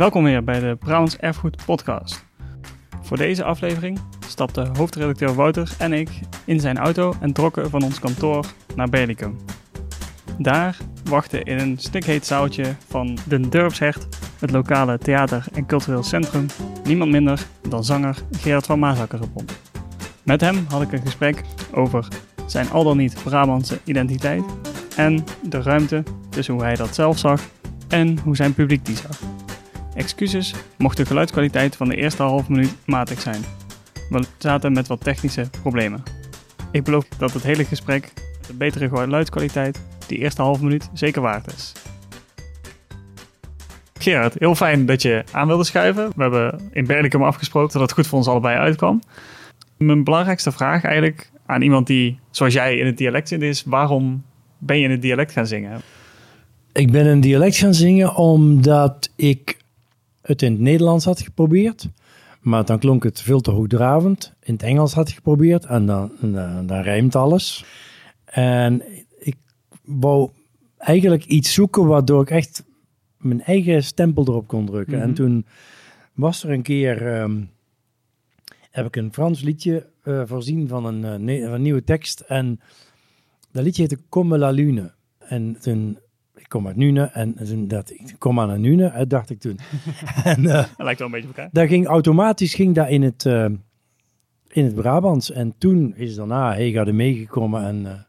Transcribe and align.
Welkom 0.00 0.24
weer 0.24 0.44
bij 0.44 0.60
de 0.60 0.76
Brabants 0.78 1.16
Erfgoed 1.16 1.64
Podcast. 1.64 2.24
Voor 3.02 3.16
deze 3.16 3.44
aflevering 3.44 4.00
stapten 4.26 4.76
hoofdredacteur 4.76 5.34
Wouter 5.34 5.72
en 5.78 5.92
ik 5.92 6.10
in 6.44 6.60
zijn 6.60 6.78
auto 6.78 7.14
en 7.20 7.32
trokken 7.32 7.70
van 7.70 7.82
ons 7.82 7.98
kantoor 7.98 8.46
naar 8.74 8.88
Berlicum. 8.88 9.36
Daar 10.38 10.76
wachtte 11.04 11.42
in 11.42 11.58
een 11.58 11.78
stikheet 11.78 12.26
zaaltje 12.26 12.74
van 12.88 13.18
de 13.28 13.48
Durpshert, 13.48 14.06
het 14.38 14.50
lokale 14.50 14.98
theater- 14.98 15.46
en 15.52 15.66
cultureel 15.66 16.02
centrum, 16.02 16.46
niemand 16.84 17.10
minder 17.10 17.46
dan 17.68 17.84
zanger 17.84 18.16
Gerard 18.32 18.66
van 18.66 18.78
Maasakker 18.78 19.20
op. 19.32 19.52
Met 20.22 20.40
hem 20.40 20.66
had 20.68 20.82
ik 20.82 20.92
een 20.92 21.02
gesprek 21.02 21.42
over 21.72 22.08
zijn 22.46 22.70
al 22.70 22.84
dan 22.84 22.96
niet 22.96 23.22
Brabantse 23.24 23.80
identiteit 23.84 24.44
en 24.96 25.24
de 25.48 25.62
ruimte 25.62 26.02
tussen 26.28 26.54
hoe 26.54 26.62
hij 26.62 26.76
dat 26.76 26.94
zelf 26.94 27.18
zag 27.18 27.42
en 27.88 28.18
hoe 28.18 28.36
zijn 28.36 28.54
publiek 28.54 28.84
die 28.84 28.96
zag. 28.96 29.29
Excuses 29.94 30.54
mocht 30.78 30.96
de 30.96 31.06
geluidskwaliteit 31.06 31.76
van 31.76 31.88
de 31.88 31.96
eerste 31.96 32.22
halve 32.22 32.52
minuut 32.52 32.76
matig 32.86 33.20
zijn. 33.20 33.40
We 34.10 34.24
zaten 34.38 34.72
met 34.72 34.86
wat 34.86 35.04
technische 35.04 35.50
problemen. 35.62 36.02
Ik 36.72 36.84
beloof 36.84 37.08
dat 37.18 37.32
het 37.32 37.42
hele 37.42 37.64
gesprek 37.64 38.12
de 38.46 38.54
betere 38.54 38.88
geluidskwaliteit 38.88 39.82
die 40.06 40.18
eerste 40.18 40.42
halve 40.42 40.64
minuut 40.64 40.90
zeker 40.92 41.22
waard 41.22 41.52
is. 41.52 41.72
Gerard, 43.98 44.34
heel 44.38 44.54
fijn 44.54 44.86
dat 44.86 45.02
je 45.02 45.24
aan 45.32 45.46
wilde 45.46 45.64
schuiven. 45.64 46.10
We 46.16 46.22
hebben 46.22 46.60
in 46.72 46.86
Berlicum 46.86 47.22
afgesproken 47.22 47.72
dat 47.72 47.82
het 47.82 47.92
goed 47.92 48.06
voor 48.06 48.18
ons 48.18 48.28
allebei 48.28 48.58
uitkwam. 48.58 49.00
Mijn 49.76 50.04
belangrijkste 50.04 50.52
vraag 50.52 50.84
eigenlijk 50.84 51.30
aan 51.46 51.62
iemand 51.62 51.86
die, 51.86 52.18
zoals 52.30 52.52
jij, 52.52 52.76
in 52.76 52.86
het 52.86 52.96
dialect 52.96 53.28
zit, 53.28 53.42
is: 53.42 53.64
waarom 53.64 54.24
ben 54.58 54.78
je 54.78 54.84
in 54.84 54.90
het 54.90 55.02
dialect 55.02 55.32
gaan 55.32 55.46
zingen? 55.46 55.80
Ik 56.72 56.90
ben 56.90 57.06
een 57.06 57.20
dialect 57.20 57.56
gaan 57.56 57.74
zingen 57.74 58.14
omdat 58.14 59.10
ik 59.16 59.59
het 60.22 60.42
in 60.42 60.52
het 60.52 60.60
Nederlands 60.60 61.04
had 61.04 61.20
geprobeerd. 61.20 61.88
Maar 62.40 62.64
dan 62.64 62.78
klonk 62.78 63.02
het 63.02 63.20
veel 63.20 63.40
te 63.40 63.50
hoogdravend. 63.50 64.34
In 64.40 64.52
het 64.52 64.62
Engels 64.62 64.94
had 64.94 65.08
ik 65.08 65.14
geprobeerd 65.14 65.64
en 65.64 65.86
dan, 65.86 66.12
dan, 66.20 66.66
dan 66.66 66.80
rijmt 66.80 67.14
alles. 67.14 67.64
En 68.24 68.82
ik 69.18 69.36
wou 69.84 70.30
eigenlijk 70.78 71.24
iets 71.24 71.52
zoeken 71.52 71.86
waardoor 71.86 72.22
ik 72.22 72.30
echt 72.30 72.64
mijn 73.16 73.42
eigen 73.42 73.82
stempel 73.84 74.26
erop 74.28 74.46
kon 74.46 74.66
drukken. 74.66 74.98
Mhm. 74.98 75.08
En 75.08 75.14
toen 75.14 75.46
was 76.14 76.44
er 76.44 76.50
een 76.50 76.62
keer, 76.62 77.06
ehm, 77.06 77.42
heb 78.70 78.86
ik 78.86 78.96
een 78.96 79.12
Frans 79.12 79.40
liedje 79.40 79.88
eh, 80.02 80.22
voorzien 80.24 80.68
van 80.68 80.84
een, 80.84 81.04
eh, 81.04 81.14
ne- 81.14 81.44
van 81.44 81.52
een 81.52 81.62
nieuwe 81.62 81.84
tekst. 81.84 82.20
En 82.20 82.60
dat 83.52 83.64
liedje 83.64 83.82
heette 83.82 84.02
Comme 84.08 84.38
la 84.38 84.50
Lune. 84.50 84.92
En 85.18 85.56
toen, 85.60 85.98
kom 86.50 86.66
uit 86.66 86.76
Nune, 86.76 87.02
en 87.04 87.34
toen 87.34 87.68
dat 87.68 87.90
ik 87.90 88.14
kom 88.18 88.40
aan 88.40 88.60
Nune, 88.60 89.06
dacht 89.06 89.30
ik 89.30 89.40
toen. 89.40 89.58
en 90.24 90.46
eh, 90.46 90.52
Dat 90.54 90.68
lijkt 90.76 90.98
wel 90.98 91.08
een 91.08 91.12
beetje 91.14 91.28
op 91.28 91.36
elkaar. 91.36 91.48
dat 91.52 91.68
ging 91.68 91.86
automatisch 91.86 92.54
ging 92.54 92.74
dat 92.74 92.88
in 92.88 93.02
het, 93.02 93.26
eh, 93.26 93.44
in 94.48 94.64
het 94.64 94.74
Brabants. 94.74 95.30
En 95.30 95.54
toen 95.58 95.94
is 95.96 96.14
daarna 96.14 96.52
Hega 96.52 96.92
meegekomen 96.92 97.62
en 97.64 97.86
eh, 97.86 98.00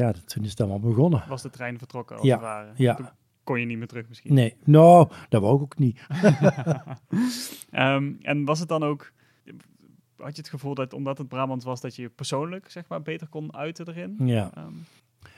ja, 0.00 0.12
toen 0.26 0.44
is 0.44 0.50
het 0.50 0.60
allemaal 0.60 0.80
begonnen. 0.80 1.24
Was 1.28 1.42
de 1.42 1.50
trein 1.50 1.78
vertrokken 1.78 2.16
als 2.16 2.24
Ja, 2.26 2.32
het 2.32 2.42
ware? 2.42 2.70
ja. 2.76 2.94
Toen 2.94 3.06
kon 3.44 3.60
je 3.60 3.66
niet 3.66 3.78
meer 3.78 3.86
terug 3.86 4.08
misschien. 4.08 4.34
Nee, 4.34 4.54
nou, 4.64 5.08
dat 5.28 5.42
wou 5.42 5.56
ik 5.56 5.62
ook 5.62 5.78
niet. 5.78 6.00
Ehm, 7.70 8.12
en 8.20 8.44
was 8.44 8.58
het 8.58 8.68
dan 8.68 8.82
ook, 8.82 9.12
had 10.16 10.36
je 10.36 10.40
het 10.42 10.50
gevoel 10.50 10.74
dat 10.74 10.92
omdat 10.92 11.18
het 11.18 11.28
Brabants 11.28 11.64
was, 11.64 11.80
dat 11.80 11.96
je 11.96 12.02
je 12.02 12.08
persoonlijk 12.08 12.70
zeg 12.70 12.88
maar 12.88 13.02
beter 13.02 13.26
kon 13.28 13.54
uiten 13.56 13.88
erin? 13.88 14.16
Ja. 14.24 14.50
Ehm, 14.54 14.72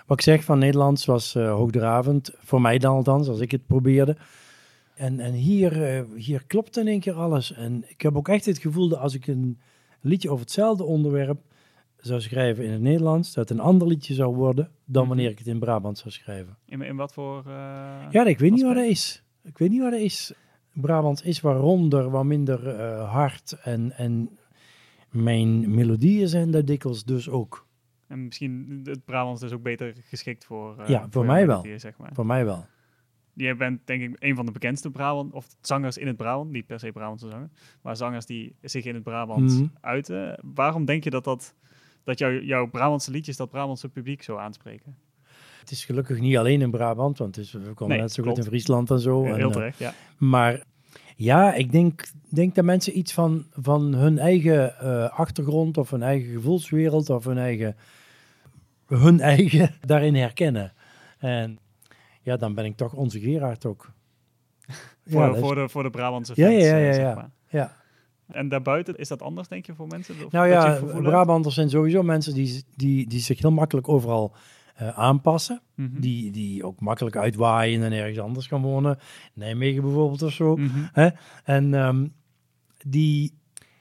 Wat 0.06 0.18
ik 0.18 0.24
zeg 0.24 0.44
van 0.44 0.58
Nederlands 0.58 1.04
was 1.04 1.34
eh, 1.34 1.50
hoogdravend, 1.52 2.30
voor 2.38 2.60
mij 2.60 2.78
dan 2.78 2.94
althans, 2.94 3.28
als 3.28 3.40
ik 3.40 3.50
het 3.50 3.66
probeerde. 3.66 4.16
En, 4.94 5.20
en 5.20 5.32
hier, 5.32 5.82
eh, 5.82 6.02
hier 6.16 6.44
klopt 6.46 6.76
in 6.76 6.86
één 6.88 7.00
keer 7.00 7.12
alles. 7.14 7.52
En 7.52 7.84
ik 7.88 8.00
heb 8.00 8.16
ook 8.16 8.28
echt 8.28 8.44
het 8.44 8.58
gevoel 8.58 8.88
dat 8.88 8.98
als 8.98 9.14
ik 9.14 9.26
een 9.26 9.58
liedje 10.00 10.28
over 10.30 10.40
hetzelfde 10.44 10.84
onderwerp 10.84 11.40
zou 11.96 12.20
schrijven 12.20 12.64
in 12.64 12.70
het 12.70 12.80
Nederlands, 12.80 13.34
dat 13.34 13.48
het 13.48 13.58
een 13.58 13.64
ander 13.64 13.88
liedje 13.88 14.14
zou 14.14 14.34
worden 14.34 14.70
dan 14.84 15.00
Mhm. 15.02 15.08
wanneer 15.12 15.30
ik 15.30 15.38
het 15.38 15.46
in 15.46 15.58
Brabant 15.58 15.98
zou 15.98 16.10
schrijven. 16.10 16.56
in, 16.66 16.82
in 16.82 16.96
wat 16.96 17.12
voor... 17.12 17.38
eh, 17.46 18.06
Ja, 18.10 18.24
ik 18.26 18.38
weet 18.38 18.50
niet 18.50 18.62
wat 18.62 18.74
dat 18.74 18.84
is. 18.84 19.22
Ik 19.42 19.58
weet 19.58 19.70
niet 19.70 19.80
wat 19.82 19.90
dat 19.90 20.00
is. 20.00 20.32
Brabants 20.72 21.22
is 21.22 21.40
wat 21.40 21.56
ronder, 21.60 22.10
wat 22.10 22.24
minder 22.24 22.80
hard. 23.02 23.52
En, 23.62 23.92
en 23.92 24.38
mijn 25.10 25.74
melodieën 25.74 26.28
zijn 26.28 26.50
daar 26.50 26.64
dikwijls 26.64 27.04
dus 27.04 27.28
ook. 27.28 27.66
En 28.08 28.24
misschien 28.24 28.80
het 28.84 29.04
Brabants 29.04 29.40
dus 29.40 29.52
ook 29.52 29.62
beter 29.62 29.94
geschikt 30.08 30.44
voor... 30.44 30.78
eh, 30.78 30.88
Ja, 30.88 31.06
voor 31.10 31.24
mij 31.24 31.36
wel. 31.46 31.46
melodieën, 31.46 31.80
zeg 31.80 31.96
maar. 31.96 32.10
Voor 32.14 32.26
mij 32.26 32.44
wel. 32.44 32.66
Je 33.36 33.54
bent 33.54 33.80
denk 33.86 34.02
ik 34.02 34.16
een 34.18 34.34
van 34.36 34.46
de 34.46 34.52
bekendste 34.52 34.90
Brabant, 34.90 35.32
of 35.32 35.46
zangers 35.60 35.98
in 35.98 36.06
het 36.06 36.16
Brabant, 36.16 36.50
niet 36.50 36.66
per 36.66 36.78
se 36.78 36.92
Brabantse 36.92 37.28
zanger, 37.30 37.48
maar 37.82 37.96
zangers 37.96 38.26
die 38.26 38.54
zich 38.62 38.84
in 38.84 38.94
het 38.94 39.02
Brabant 39.02 39.50
Mhm. 39.52 39.66
uiten. 39.80 40.38
Waarom 40.54 40.84
denk 40.84 41.04
je 41.04 41.10
dat, 41.10 41.24
dat, 41.24 41.54
dat 42.04 42.18
jouw 42.18 42.32
jouw 42.40 42.66
Brabantse 42.70 43.10
liedjes 43.10 43.36
dat 43.36 43.50
Brabantse 43.50 43.88
publiek 43.88 44.22
zo 44.22 44.36
aanspreken? 44.36 44.96
Het 45.60 45.70
is 45.70 45.84
gelukkig 45.84 46.20
niet 46.20 46.36
alleen 46.36 46.60
in 46.60 46.70
Brabant, 46.70 47.18
want 47.18 47.36
het 47.36 47.44
is, 47.44 47.52
we 47.52 47.58
komen 47.74 47.88
Nee, 47.94 47.98
net 48.00 48.12
zo 48.12 48.22
goed 48.22 48.38
in 48.38 48.44
Friesland 48.44 48.90
en 48.90 48.98
zo. 49.00 49.24
en, 49.24 49.34
Heel 49.34 49.46
eh, 49.48 49.52
terecht, 49.52 49.78
ja. 49.78 49.92
maar 50.18 50.62
ja, 51.14 51.54
ik 51.54 51.72
denk, 51.72 52.08
denk 52.28 52.54
dat 52.54 52.64
mensen 52.64 52.98
iets 52.98 53.12
van, 53.12 53.46
van 53.52 53.94
hun 53.94 54.18
eigen 54.18 54.78
eh, 54.78 55.10
achtergrond 55.10 55.78
of 55.78 55.90
hun 55.90 56.02
eigen 56.02 56.32
gevoelswereld 56.32 57.10
of 57.10 57.24
hun 57.24 57.38
eigen, 57.38 57.76
hun 58.86 59.20
eigen 59.34 59.74
daarin 59.80 60.14
herkennen. 60.14 60.72
En 61.18 61.58
ja, 62.22 62.36
dan 62.36 62.54
ben 62.54 62.64
ik 62.64 62.76
toch 62.76 62.92
onze 62.92 63.20
Gerard 63.20 63.66
ook. 63.66 63.90
Voor, 65.06 65.22
ja, 65.22 65.34
voor, 65.34 65.54
de, 65.54 65.68
voor 65.68 65.82
de 65.82 65.90
Brabantse 65.90 66.32
Ja, 66.36 66.48
fans, 66.48 66.62
ja, 66.62 66.76
eh, 66.76 66.86
ja, 66.86 66.92
zeg 66.92 67.04
ja. 67.04 67.14
maar. 67.14 67.30
ja. 67.48 67.76
En 68.26 68.48
daarbuiten, 68.48 68.96
is 68.96 69.08
dat 69.08 69.22
anders 69.22 69.48
denk 69.48 69.66
je 69.66 69.74
voor 69.74 69.86
mensen? 69.86 70.14
Of 70.24 70.32
Nou 70.32 70.48
ja? 70.48 70.80
Brabanders 71.00 71.54
zijn 71.54 71.70
sowieso 71.70 72.02
mensen 72.02 72.34
die, 72.34 72.64
die, 72.76 73.08
die 73.08 73.20
zich 73.20 73.40
heel 73.40 73.52
makkelijk 73.52 73.88
overal 73.88 74.34
eh, 74.74 74.88
aanpassen. 74.88 75.60
Mhm. 75.74 76.00
Die, 76.00 76.30
die 76.30 76.64
ook 76.64 76.80
makkelijk 76.80 77.16
uitwaaien 77.16 77.82
en 77.82 77.92
ergens 77.92 78.18
anders 78.18 78.46
gaan 78.46 78.62
wonen. 78.62 78.98
Nijmegen 79.34 79.82
bijvoorbeeld 79.82 80.22
of 80.22 80.32
zo. 80.32 80.56
Mhm. 80.56 80.68
Hè? 80.92 81.08
En 81.44 81.74
ehm, 81.74 82.06
die, 82.86 83.32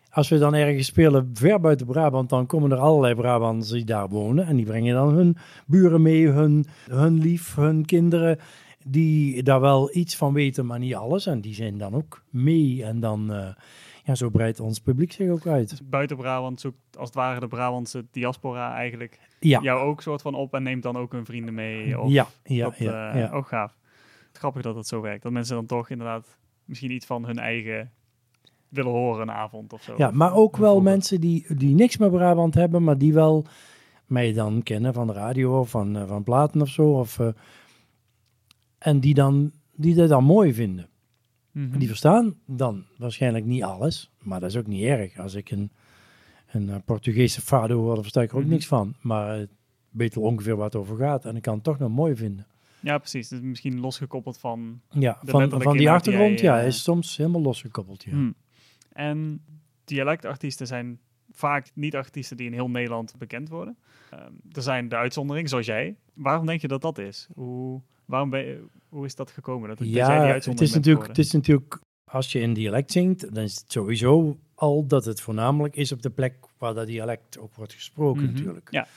als 0.10 0.30
we 0.30 0.38
dan 0.38 0.54
ergens 0.54 0.88
spelen 0.88 1.30
ver 1.34 1.60
buiten 1.60 1.86
Brabant, 1.86 2.30
dan 2.30 2.46
komen 2.46 2.72
er 2.72 2.78
allerlei 2.78 3.16
Brabanders 3.16 3.70
die 3.70 3.86
daar 3.86 4.10
wonen. 4.10 4.46
En 4.46 4.56
die 4.56 4.66
brengen 4.66 4.94
dan 4.96 5.14
hun 5.14 5.38
buren 5.66 6.02
mee, 6.02 6.28
hun, 6.28 6.66
hun 6.90 7.20
lief, 7.20 7.56
hun 7.56 7.86
kinderen. 7.86 8.40
Die 8.86 9.44
daar 9.44 9.62
wel 9.62 9.96
iets 9.96 10.16
van 10.16 10.34
weten, 10.34 10.66
maar 10.66 10.80
niet 10.80 10.96
alles. 10.96 11.26
En 11.26 11.42
die 11.42 11.54
zijn 11.54 11.78
dan 11.78 11.94
ook 11.94 12.24
mee. 12.30 12.84
En 12.84 13.00
dan, 13.00 13.34
eh, 13.34 13.48
ja, 14.04 14.16
zo 14.16 14.30
breidt 14.30 14.60
ons 14.60 14.80
publiek 14.80 15.12
zich 15.12 15.30
ook 15.30 15.48
uit. 15.48 15.70
Dus 15.70 15.88
buiten 15.88 16.18
Brabant 16.18 16.62
zoekt 16.62 16.98
als 16.98 17.08
het 17.08 17.18
ware 17.18 17.40
de 17.40 17.48
Brabantse 17.48 18.06
diaspora 18.12 18.76
eigenlijk 18.76 19.20
Ja, 19.40 19.62
jou 19.62 19.80
ook 19.80 20.02
soort 20.02 20.22
van 20.22 20.34
op 20.36 20.54
en 20.54 20.64
neemt 20.64 20.84
dan 20.84 20.98
ook 20.98 21.12
hun 21.12 21.26
vrienden 21.26 21.54
mee. 21.54 22.00
Of 22.00 22.12
ja, 22.12 22.28
ja, 22.44 22.66
dat, 22.66 22.78
ja, 22.78 23.12
eh, 23.12 23.20
ja. 23.20 23.30
Ook 23.30 23.48
gaaf. 23.48 23.78
Grappig 24.32 24.62
dat 24.62 24.76
het 24.76 24.88
zo 24.88 25.02
werkt. 25.02 25.24
Dat 25.24 25.32
mensen 25.32 25.56
dan 25.56 25.66
toch 25.66 25.90
inderdaad 25.90 26.38
misschien 26.66 26.92
iets 26.92 27.06
van 27.06 27.26
hun 27.26 27.40
eigen 27.40 27.92
willen 28.70 28.92
horen 28.92 29.22
een 29.22 29.36
avond 29.36 29.74
of 29.74 29.82
zo. 29.82 29.94
Ja, 29.98 30.12
maar 30.12 30.34
ook 30.34 30.58
wel 30.58 30.82
mensen 30.82 31.22
die, 31.22 31.56
die 31.56 31.76
niks 31.76 31.98
met 31.98 32.12
Brabant 32.12 32.54
hebben, 32.54 32.84
maar 32.84 32.98
die 32.98 33.14
wel 33.14 33.46
mij 34.06 34.34
dan 34.34 34.64
kennen 34.64 34.94
van 34.94 35.08
de 35.08 35.14
radio 35.14 35.60
of 35.60 35.70
van, 35.70 35.96
eh, 35.96 36.08
van 36.08 36.24
platen 36.24 36.62
of 36.62 36.70
zo. 36.70 36.92
Of, 36.92 37.20
eh, 37.20 37.28
en 38.78 39.00
die, 39.00 39.14
dan, 39.14 39.52
die 39.76 39.96
dat 39.96 40.10
dan 40.10 40.24
mooi 40.24 40.54
vinden. 40.54 40.90
Mhm. 41.54 41.78
Die 41.78 41.88
verstaan 41.88 42.36
dan 42.46 42.84
waarschijnlijk 42.98 43.46
niet 43.46 43.64
alles, 43.64 44.12
maar 44.20 44.40
dat 44.40 44.50
is 44.50 44.58
ook 44.58 44.68
niet 44.68 44.84
erg. 44.84 45.18
Als 45.18 45.34
ik 45.34 45.52
een, 45.52 45.72
een 46.52 46.70
eh, 46.70 46.76
Portugese 46.86 47.42
fado 47.42 47.78
hoor, 47.82 47.94
dan 47.94 48.02
versta 48.02 48.22
ik 48.22 48.30
er 48.32 48.36
ook 48.38 48.42
Mhm. 48.42 48.52
niks 48.52 48.68
van. 48.68 48.96
Maar 49.02 49.40
ik 49.40 49.50
weet 49.90 50.16
wel 50.16 50.24
ongeveer 50.24 50.56
waar 50.56 50.66
het 50.66 50.76
over 50.76 50.98
gaat 50.98 51.26
en 51.26 51.36
ik 51.36 51.42
kan 51.42 51.54
het 51.56 51.64
toch 51.64 51.80
nog 51.80 51.90
mooi 51.90 52.16
vinden. 52.16 52.46
Ja, 52.80 52.98
precies. 52.98 53.28
Dus 53.28 53.40
misschien 53.42 53.80
losgekoppeld 53.80 54.38
van... 54.38 54.82
Ja, 54.90 55.20
De 55.24 55.32
van, 55.32 55.78
die 55.78 55.90
achtergrond, 55.90 56.40
jij, 56.40 56.56
ja, 56.56 56.62
eh, 56.62 56.68
is 56.68 56.84
soms 56.84 57.18
helemaal 57.18 57.42
losgekoppeld. 57.42 58.04
Ja. 58.04 58.12
Hmm. 58.12 58.36
En 58.92 59.42
dialectartiesten 59.86 60.68
zijn 60.68 61.00
vaak 61.32 61.72
niet 61.74 61.96
artiesten 61.96 62.38
die 62.38 62.46
in 62.46 62.54
heel 62.54 62.70
Nederland 62.70 63.14
bekend 63.18 63.50
worden. 63.50 63.78
Ehm, 64.10 64.32
er 64.52 64.62
zijn 64.62 64.90
de 64.90 64.96
uitzonderingen, 64.96 65.50
zoals 65.50 65.66
jij. 65.66 65.96
Waarom 66.14 66.46
denk 66.46 66.62
je 66.62 66.68
dat 66.68 66.82
dat 66.82 66.98
is? 66.98 67.28
Hoe, 67.34 67.82
waarom 68.14 68.30
ben 68.30 68.46
je, 68.46 68.64
hoe 68.90 69.06
is 69.06 69.16
dat 69.16 69.32
gekomen? 69.32 69.70
Dat, 69.70 69.78
Ja, 69.82 70.26
het 70.26 70.62
is, 70.62 70.74
natuurlijk, 70.74 71.08
het 71.08 71.18
is 71.18 71.32
natuurlijk, 71.32 71.80
als 72.04 72.32
je 72.32 72.40
in 72.40 72.54
dialect 72.54 72.92
zingt, 72.92 73.34
dan 73.36 73.44
is 73.44 73.56
het 73.56 73.72
sowieso 73.72 74.38
al 74.56 74.86
dat 74.88 75.06
het 75.06 75.22
voornamelijk 75.22 75.76
is 75.76 75.92
op 75.92 76.02
de 76.02 76.10
plek 76.10 76.36
waar 76.58 76.74
dat 76.74 76.88
dialect 76.88 77.40
ook 77.40 77.56
wordt 77.56 77.74
gesproken 77.74 78.24
Mhm, 78.24 78.34
natuurlijk. 78.34 78.68
ja. 78.72 78.88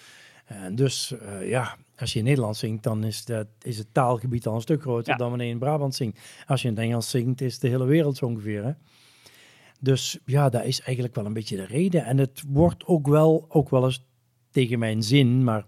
En 0.45 0.75
dus 0.75 1.19
eh, 1.19 1.49
ja, 1.49 1.77
als 1.97 2.13
je 2.13 2.19
in 2.19 2.25
Nederland 2.25 2.57
zingt, 2.57 2.83
dan 2.83 3.05
is, 3.05 3.25
dat, 3.25 3.47
is 3.63 3.79
het 3.79 3.87
taalgebied 3.93 4.47
al 4.47 4.55
een 4.55 4.61
stuk 4.61 4.81
groter 4.81 5.13
Ja. 5.13 5.19
dan 5.19 5.29
wanneer 5.29 5.47
je 5.47 5.53
in 5.53 5.59
Brabant 5.59 5.95
zingt. 5.95 6.21
Als 6.47 6.63
je 6.63 6.69
in 6.69 6.75
het 6.75 6.83
Engels 6.85 7.11
zingt, 7.11 7.41
is 7.41 7.59
de 7.59 7.69
hele 7.69 7.85
wereld 7.85 8.17
zo 8.17 8.27
ongeveer. 8.27 8.65
Hè? 8.65 8.73
Dus 9.81 10.19
ja, 10.25 10.49
dat 10.49 10.65
is 10.65 10.81
eigenlijk 10.81 11.15
wel 11.15 11.27
een 11.27 11.33
beetje 11.33 11.57
de 11.57 11.67
reden. 11.67 12.05
En 12.05 12.19
het 12.19 12.43
wordt 12.49 12.85
ook 12.87 13.07
wel, 13.07 13.47
ook 13.49 13.71
wel 13.71 13.85
eens 13.85 14.07
tegen 14.51 14.79
mijn 14.79 15.03
zin, 15.03 15.45
maar 15.45 15.65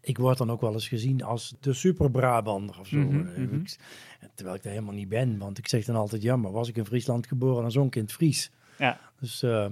ik 0.00 0.18
word 0.18 0.38
dan 0.38 0.50
ook 0.50 0.60
wel 0.60 0.72
eens 0.72 0.88
gezien 0.88 1.22
als 1.22 1.54
de 1.60 1.72
super 1.72 2.10
Brabander 2.10 2.78
of 2.80 2.86
zo. 2.86 2.96
Mhm, 2.98 3.26
Eh, 3.26 3.36
mhm. 3.42 3.54
ik- 3.54 3.76
terwijl 4.34 4.56
ik 4.56 4.62
dat 4.62 4.72
helemaal 4.72 4.94
niet 4.94 5.08
ben, 5.08 5.38
want 5.38 5.58
ik 5.58 5.68
zeg 5.68 5.84
dan 5.84 5.96
altijd, 5.96 6.22
ja, 6.22 6.36
maar 6.36 6.52
was 6.52 6.68
ik 6.68 6.76
in 6.76 6.86
Friesland 6.86 7.26
geboren, 7.26 7.84
ik 7.86 7.96
in 7.96 8.02
het 8.02 8.12
Fries. 8.12 8.50
Ja. 8.78 9.00
Dus 9.20 9.42
eh, 9.42 9.62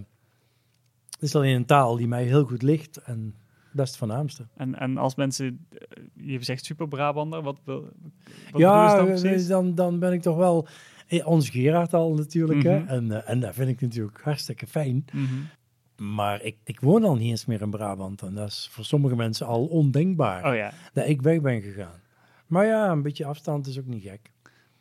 het 1.11 1.23
is 1.23 1.35
alleen 1.35 1.55
een 1.57 1.65
taal 1.67 1.97
die 1.97 2.09
mij 2.09 2.25
heel 2.25 2.45
goed 2.45 2.63
ligt 2.63 2.97
en 2.97 3.35
dat 3.73 3.85
is 3.85 3.91
het 3.91 3.99
voornaamste. 3.99 4.47
En, 4.57 4.75
en 4.75 4.97
als 4.97 5.15
mensen, 5.15 5.67
eh, 5.73 6.03
je 6.15 6.45
zegt 6.45 6.65
super 6.65 6.89
Brabander, 6.89 7.43
wat, 7.43 7.61
wil, 7.65 7.81
wat 8.51 8.61
ja, 8.61 8.97
dan 8.97 9.07
precies? 9.07 9.47
dan, 9.47 9.75
dan 9.75 9.99
ben 9.99 10.13
ik 10.13 10.23
toch 10.23 10.37
wel 10.37 10.67
ons 11.25 11.49
Gerard 11.51 11.95
al 11.95 12.15
natuurlijk. 12.15 12.63
hè? 12.63 12.79
Mhm. 12.79 12.89
En, 12.89 13.13
eh, 13.13 13.31
en 13.31 13.41
dat 13.41 13.55
vind 13.55 13.69
ik 13.69 13.81
natuurlijk 13.81 14.21
hartstikke 14.23 14.67
fijn. 14.67 15.05
Mhm. 15.13 15.25
Maar 15.99 16.43
ik, 16.43 16.56
ik 16.65 16.81
woon 16.81 17.05
al 17.05 17.17
niet 17.17 17.31
eens 17.31 17.47
meer 17.47 17.61
in 17.61 17.71
Brabant. 17.71 18.23
En 18.23 18.35
dat 18.35 18.49
is 18.49 18.69
voor 18.73 18.85
sommige 18.85 19.17
mensen 19.17 19.47
al 19.47 19.67
ondenkbaar 19.67 20.50
Oh 20.50 20.55
ja. 20.55 20.73
dat 20.93 21.09
ik 21.09 21.23
weg 21.23 21.41
ben 21.41 21.62
gegaan. 21.62 22.00
Maar 22.47 22.67
ja, 22.67 22.91
een 22.91 23.03
beetje 23.03 23.25
afstand 23.25 23.67
is 23.67 23.79
ook 23.79 23.87
niet 23.87 24.03
gek. 24.03 24.33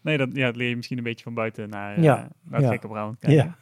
Nee, 0.01 0.17
dat, 0.17 0.29
ja, 0.33 0.45
dat 0.45 0.55
leer 0.55 0.69
je 0.69 0.75
misschien 0.75 0.97
een 0.97 1.03
beetje 1.03 1.23
van 1.23 1.33
buiten 1.33 1.69
naar, 1.69 1.95
eh, 1.97 2.03
Ja, 2.03 2.15
naar 2.15 2.59
het 2.59 2.61
ja. 2.61 2.69
gekke 2.69 2.87
Brabant 2.87 3.19
kijken. 3.19 3.45
Ja. 3.45 3.57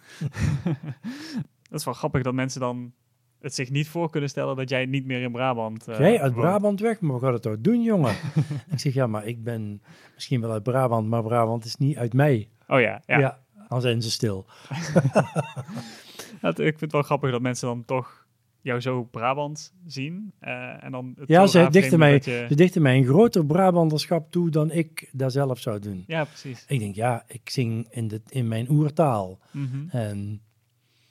dat 1.70 1.80
is 1.80 1.86
wel 1.86 1.94
grappig 1.94 2.24
dat 2.24 2.34
mensen 2.34 2.60
dan 2.60 2.94
het 3.40 3.56
zich 3.56 3.70
niet 3.70 3.88
voor 3.88 4.10
kunnen 4.10 4.30
stellen 4.30 4.56
dat 4.56 4.70
jij 4.70 4.86
niet 4.86 5.06
meer 5.06 5.22
in 5.22 5.32
Brabant 5.32 5.88
eh, 5.88 6.00
Jij 6.00 6.22
uit 6.22 6.34
woont. 6.34 6.46
Brabant 6.46 6.80
weg, 6.80 7.00
maar 7.00 7.16
we 7.16 7.22
gaan 7.22 7.34
het 7.34 7.42
toch 7.42 7.60
doen, 7.60 7.84
jongen? 7.84 8.16
ik 8.72 8.80
zeg, 8.80 8.94
ja, 8.94 9.08
maar 9.08 9.26
ik 9.26 9.44
ben 9.44 9.82
misschien 10.14 10.42
wel 10.42 10.52
uit 10.52 10.64
Brabant, 10.64 11.08
maar 11.08 11.24
Brabant 11.24 11.66
is 11.66 11.76
niet 11.76 11.98
uit 11.98 12.14
mij. 12.14 12.50
Oh 12.68 12.80
ja, 12.80 13.02
ja. 13.06 13.20
Ja, 13.20 13.40
dan 13.68 13.82
zijn 13.82 14.02
ze 14.02 14.12
stil. 14.12 14.46
Dat- 16.46 16.60
ik 16.60 16.66
vind 16.66 16.82
het 16.82 16.92
wel 16.92 17.02
grappig 17.02 17.32
dat 17.32 17.42
mensen 17.42 17.68
dan 17.68 17.86
toch 17.86 18.26
jou 18.62 18.80
zo 18.82 19.04
Brabant 19.04 19.74
zien. 19.86 20.32
eh, 20.40 20.84
en 20.84 20.92
dan 20.92 21.14
het 21.20 21.28
Ja, 21.28 21.48
ze 21.48 21.68
dichten 21.70 22.00
mij, 22.00 22.14
je- 22.14 22.46
ze 22.50 22.56
dichten 22.56 22.82
mij 22.82 22.98
een 22.98 23.06
groter 23.06 23.46
Brabanterschap 23.46 24.32
toe 24.32 24.50
dan 24.50 24.72
ik 24.72 25.10
dat 25.12 25.32
zelf 25.32 25.60
zou 25.60 25.80
doen. 25.80 26.04
Ja, 26.08 26.24
precies. 26.26 26.66
Ik 26.68 26.80
denk, 26.80 26.96
ja, 26.96 27.24
ik 27.28 27.50
zing 27.50 27.88
in, 27.90 28.08
de, 28.08 28.22
in 28.30 28.48
mijn 28.48 28.70
oertaal. 28.70 29.40
Mhm. 29.52 29.88
En 29.90 30.42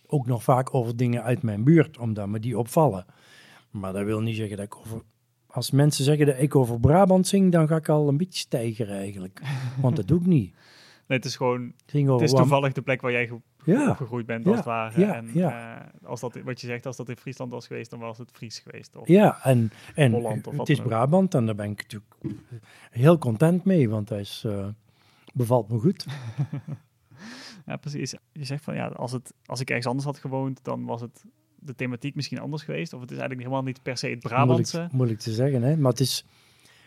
ook 0.06 0.26
nog 0.26 0.42
vaak 0.42 0.74
over 0.74 0.96
dingen 0.96 1.22
uit 1.22 1.42
mijn 1.42 1.64
buurt, 1.64 1.98
omdat 1.98 2.28
me 2.28 2.40
die 2.40 2.58
opvallen. 2.58 3.04
Maar 3.70 3.92
dat 3.92 4.04
wil 4.04 4.20
niet 4.20 4.36
zeggen 4.36 4.56
dat 4.56 4.66
ik 4.66 4.76
over... 4.76 5.02
Als 5.46 5.70
mensen 5.70 6.04
zeggen 6.04 6.26
dat 6.26 6.36
ik 6.38 6.54
over 6.56 6.80
Brabant 6.80 7.26
zing, 7.26 7.52
dan 7.52 7.68
ga 7.68 7.76
ik 7.76 7.88
al 7.88 8.08
een 8.08 8.16
beetje 8.16 8.38
stijgeren 8.38 8.96
eigenlijk. 8.96 9.42
Want 9.80 9.96
dat 9.96 10.08
doe 10.08 10.20
ik 10.20 10.26
niet. 10.26 10.54
Nee, 11.06 11.18
het 11.18 11.26
is 11.26 11.36
gewoon, 11.36 11.72
het 11.86 12.20
is 12.22 12.32
toevallig 12.32 12.72
de 12.72 12.82
plek 12.82 13.00
waar 13.00 13.12
jij 13.12 13.30
Ja, 13.64 13.90
opgegroeid 13.90 14.26
bent, 14.26 14.44
Ja, 14.44 14.48
als 14.50 14.58
het 14.58 14.66
ware. 14.66 15.00
ja, 15.00 15.14
en 15.14 15.28
eh, 15.34 16.08
als 16.08 16.20
dat, 16.20 16.38
wat 16.44 16.60
je 16.60 16.66
zegt, 16.66 16.86
als 16.86 16.96
dat 16.96 17.08
in 17.08 17.16
Friesland 17.16 17.52
was 17.52 17.66
geweest, 17.66 17.90
dan 17.90 18.00
was 18.00 18.18
het 18.18 18.30
Fries 18.32 18.58
geweest. 18.58 18.96
Of, 18.96 19.08
ja, 19.08 19.38
en, 19.42 19.70
en 19.94 20.12
Holland 20.12 20.46
of 20.46 20.56
het 20.56 20.68
is. 20.68 20.80
Brabant 20.80 21.34
en 21.34 21.46
daar 21.46 21.54
ben 21.54 21.70
ik 21.70 21.82
natuurlijk 21.82 22.14
heel 22.90 23.18
content 23.18 23.64
mee, 23.64 23.88
want 23.88 24.08
hij 24.08 24.20
is, 24.20 24.42
eh, 24.46 24.66
bevalt 25.32 25.68
me 25.68 25.78
goed. 25.78 26.06
Ja, 27.66 27.76
precies. 27.76 28.14
Je 28.32 28.44
zegt 28.44 28.64
van 28.64 28.74
ja, 28.74 28.86
als, 28.86 29.12
het, 29.12 29.32
als 29.46 29.60
ik 29.60 29.68
ergens 29.68 29.86
anders 29.86 30.06
had 30.06 30.18
gewoond, 30.18 30.60
dan 30.62 30.84
was 30.84 31.00
het 31.00 31.24
de 31.58 31.74
thematiek 31.74 32.14
misschien 32.14 32.38
anders 32.38 32.62
geweest. 32.62 32.92
Of 32.92 33.00
het 33.00 33.10
is 33.10 33.16
eigenlijk 33.16 33.48
helemaal 33.48 33.66
niet 33.66 33.82
per 33.82 33.96
se 33.96 34.08
het 34.08 34.18
Brabantse. 34.18 34.76
Moeilijk, 34.76 34.96
moeilijk 34.96 35.20
te 35.20 35.32
zeggen, 35.32 35.62
hè? 35.62 35.76
maar 35.76 35.90
het 35.90 36.00
is, 36.00 36.24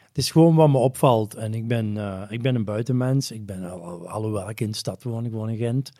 het 0.08 0.18
is 0.18 0.32
gewoon 0.32 0.56
wat 0.56 0.70
me 0.70 0.78
opvalt. 0.78 1.36
En 1.36 1.54
ik 1.54 1.68
ben, 1.68 1.98
eh, 1.98 2.32
ik 2.32 2.42
ben 2.42 2.56
een 2.56 2.66
buitenmens. 2.66 3.32
Ik 3.32 3.46
ben, 3.46 3.64
al, 3.72 4.10
alhoewel 4.10 4.50
ik 4.50 4.60
in 4.60 4.72
de 4.72 4.78
stad 4.78 5.04
woon, 5.04 5.26
ik 5.26 5.32
woon 5.32 5.50
in 5.50 5.58
Gent. 5.58 5.92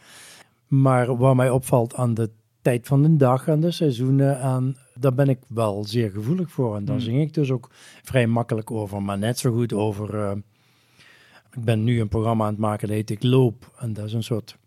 Maar 0.68 1.18
wat 1.18 1.36
mij 1.36 1.50
opvalt 1.50 1.96
aan 1.96 2.14
de 2.14 2.30
tijd 2.62 2.88
van 2.88 3.02
de 3.04 3.16
dag, 3.16 3.50
aan 3.50 3.60
de 3.60 3.72
seizoenen, 3.72 4.40
aan, 4.40 4.76
daar 4.96 5.14
ben 5.14 5.30
ik 5.30 5.40
wel 5.48 5.84
zeer 5.86 6.12
gevoelig 6.12 6.52
voor. 6.52 6.76
En 6.76 6.86
daar 6.86 6.96
Hmm. 6.96 7.04
zing 7.06 7.22
ik 7.22 7.34
dus 7.34 7.52
ook 7.52 7.70
vrij 8.04 8.28
makkelijk 8.28 8.72
over. 8.72 9.02
Maar 9.04 9.18
net 9.18 9.40
zo 9.40 9.54
goed 9.54 9.74
over... 9.74 10.16
eh, 10.20 10.32
ik 11.52 11.64
ben 11.64 11.84
nu 11.84 12.00
een 12.00 12.08
programma 12.08 12.46
aan 12.46 12.52
het 12.52 12.60
maken, 12.60 12.88
dat 12.88 12.98
heet 12.98 13.10
Ik 13.10 13.24
Loop. 13.24 13.72
En 13.80 13.94
dat 13.94 14.06
is 14.06 14.14
een 14.14 14.24
soort, 14.24 14.58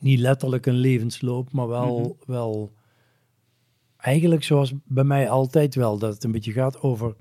niet 0.00 0.18
letterlijk 0.18 0.66
een 0.66 0.74
levensloop, 0.78 1.52
maar 1.52 1.68
wel... 1.68 1.98
Mhm. 1.98 2.30
wel 2.32 2.72
eigenlijk 3.96 4.44
zoals 4.44 4.72
bij 4.84 5.04
mij 5.04 5.30
altijd 5.30 5.74
wel, 5.74 5.98
dat 5.98 6.14
het 6.14 6.24
een 6.24 6.32
beetje 6.32 6.52
gaat 6.52 6.80
over 6.80 7.14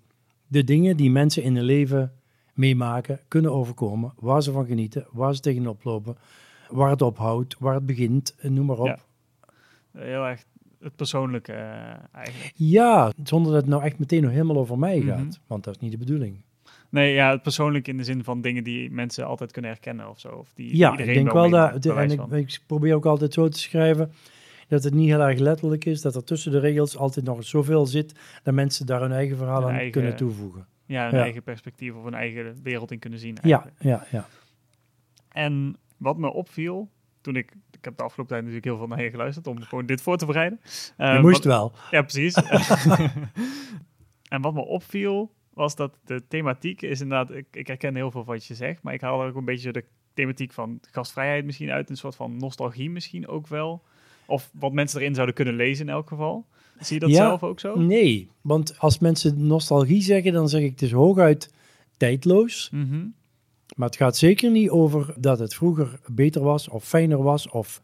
de 0.47 0.63
dingen 0.63 0.97
die 0.97 1.11
mensen 1.11 1.43
in 1.43 1.55
hun 1.55 1.65
leven 1.65 2.13
meemaken, 2.53 3.19
kunnen 3.27 3.51
overkomen, 3.51 4.13
waar 4.19 4.43
ze 4.43 4.51
van 4.51 4.65
genieten, 4.65 5.07
waar 5.11 5.35
ze 5.35 5.41
tegenop 5.41 5.83
lopen, 5.83 6.15
waar 6.69 6.89
het 6.89 7.01
ophoudt, 7.01 7.55
waar 7.59 7.73
het 7.73 7.85
begint, 7.85 8.35
en 8.39 8.53
noem 8.53 8.65
maar 8.65 8.77
op. 8.79 8.85
Ja. 8.85 8.97
Ja. 9.93 10.01
Heel 10.01 10.25
erg 10.25 10.43
het 10.79 10.95
persoonlijke 10.95 11.51
eh, 11.53 11.93
eigenlijk. 12.11 12.53
zonder 13.23 13.51
dat 13.51 13.61
het 13.61 13.69
nou 13.69 13.83
echt 13.83 13.99
meteen 13.99 14.21
nog 14.21 14.31
helemaal 14.31 14.57
over 14.57 14.79
mij 14.79 14.97
Mhm. 14.99 15.07
gaat, 15.07 15.39
want 15.47 15.63
dat 15.63 15.75
is 15.75 15.81
niet 15.81 15.91
de 15.91 15.97
bedoeling. 15.97 16.35
Nee, 16.89 17.13
ja, 17.13 17.31
het 17.31 17.41
persoonlijk 17.41 17.87
in 17.87 17.97
de 17.97 18.03
zin 18.03 18.23
van 18.23 18.41
dingen 18.41 18.63
die 18.63 18.91
mensen 18.91 19.25
altijd 19.25 19.51
kunnen 19.51 19.71
herkennen 19.71 20.09
of 20.09 20.19
zo. 20.19 20.27
Of 20.29 20.53
die 20.53 20.77
Ja, 20.77 20.91
iedereen 20.91 21.09
ik 21.09 21.15
denk 21.15 21.31
wel 21.31 21.49
dat, 21.49 21.85
en 21.85 22.31
ik, 22.37 22.59
probeer 22.65 22.95
ook 22.95 23.05
altijd 23.05 23.33
zo 23.33 23.47
te 23.47 23.59
schrijven, 23.59 24.11
dat 24.67 24.83
het 24.83 24.93
niet 24.93 25.07
heel 25.09 25.21
erg 25.21 25.39
letterlijk 25.39 25.85
is, 25.85 26.01
dat 26.01 26.15
er 26.15 26.23
tussen 26.23 26.51
de 26.51 26.59
regels 26.59 26.97
altijd 26.97 27.25
nog 27.25 27.43
zoveel 27.43 27.85
zit, 27.85 28.15
dat 28.43 28.53
mensen 28.53 28.85
daar 28.85 29.01
hun 29.01 29.11
eigen 29.11 29.37
verhaal 29.37 29.59
Hun 29.59 29.67
aan 29.69 29.73
eigen- 29.75 29.91
kunnen 29.91 30.15
toevoegen. 30.15 30.65
Ja, 30.85 31.07
een 31.09 31.15
Ja. 31.17 31.23
eigen 31.23 31.43
perspectief 31.43 31.95
of 31.95 32.03
een 32.03 32.13
eigen 32.13 32.55
wereld 32.63 32.91
in 32.91 32.99
kunnen 32.99 33.19
zien. 33.19 33.37
Ja, 33.41 33.63
Eigenlijk. 33.63 33.75
ja, 33.79 34.05
ja. 34.11 34.27
En 35.31 35.75
wat 35.97 36.17
me 36.17 36.33
opviel, 36.33 36.89
toen 37.21 37.35
ik, 37.35 37.51
ik 37.71 37.85
heb 37.85 37.97
de 37.97 38.03
afgelopen 38.03 38.33
tijd 38.33 38.39
natuurlijk 38.45 38.65
heel 38.65 38.77
veel 38.77 38.95
naar 38.95 39.03
je 39.03 39.09
geluisterd 39.09 39.47
om 39.47 39.61
gewoon 39.61 39.85
dit 39.85 40.01
voor 40.01 40.17
te 40.17 40.25
bereiden. 40.25 40.59
Eh, 40.97 41.13
Je 41.13 41.19
moest 41.19 41.35
wat- 41.43 41.45
wel. 41.45 41.73
Ja, 41.91 42.01
precies. 42.01 42.33
en 44.33 44.41
wat 44.41 44.53
me 44.53 44.65
opviel, 44.65 45.31
was 45.53 45.75
dat 45.75 45.97
de 46.05 46.23
thematiek 46.27 46.81
is 46.81 47.01
inderdaad... 47.01 47.35
Ik, 47.35 47.45
ik 47.51 47.67
herken 47.67 47.95
heel 47.95 48.11
veel 48.11 48.23
van 48.23 48.33
wat 48.33 48.45
je 48.45 48.55
zegt, 48.55 48.83
maar 48.83 48.93
ik 48.93 49.01
haal 49.01 49.21
er 49.21 49.27
ook 49.29 49.35
een 49.35 49.45
beetje 49.45 49.71
de 49.71 49.83
thematiek 50.13 50.53
van 50.53 50.79
gastvrijheid 50.91 51.45
misschien 51.45 51.69
uit. 51.69 51.89
Een 51.89 51.97
soort 51.97 52.15
van 52.15 52.37
nostalgie 52.37 52.89
misschien 52.89 53.27
ook 53.27 53.47
wel. 53.47 53.83
Of 54.25 54.49
wat 54.53 54.73
mensen 54.73 54.99
erin 55.01 55.13
zouden 55.13 55.35
kunnen 55.35 55.55
lezen 55.55 55.87
in 55.87 55.93
elk 55.93 56.07
geval. 56.07 56.45
Zie 56.79 56.93
je 56.93 56.99
dat 56.99 57.09
Ja, 57.09 57.15
zelf 57.15 57.43
ook 57.43 57.59
zo? 57.59 57.79
Nee, 57.79 58.29
want 58.41 58.79
als 58.79 58.99
mensen 58.99 59.47
nostalgie 59.47 60.01
zeggen, 60.01 60.33
dan 60.33 60.49
zeg 60.49 60.61
ik 60.61 60.69
het 60.71 60.81
is 60.81 60.91
hooguit 60.91 61.53
tijdloos. 61.97 62.69
Mhm. 62.71 63.05
Maar 63.75 63.87
het 63.87 63.97
gaat 63.97 64.17
zeker 64.17 64.51
niet 64.51 64.69
over 64.69 65.13
dat 65.17 65.39
het 65.39 65.53
vroeger 65.55 65.99
beter 66.07 66.41
was 66.43 66.69
of 66.69 66.83
fijner 66.83 67.23
was. 67.23 67.49
Of 67.49 67.81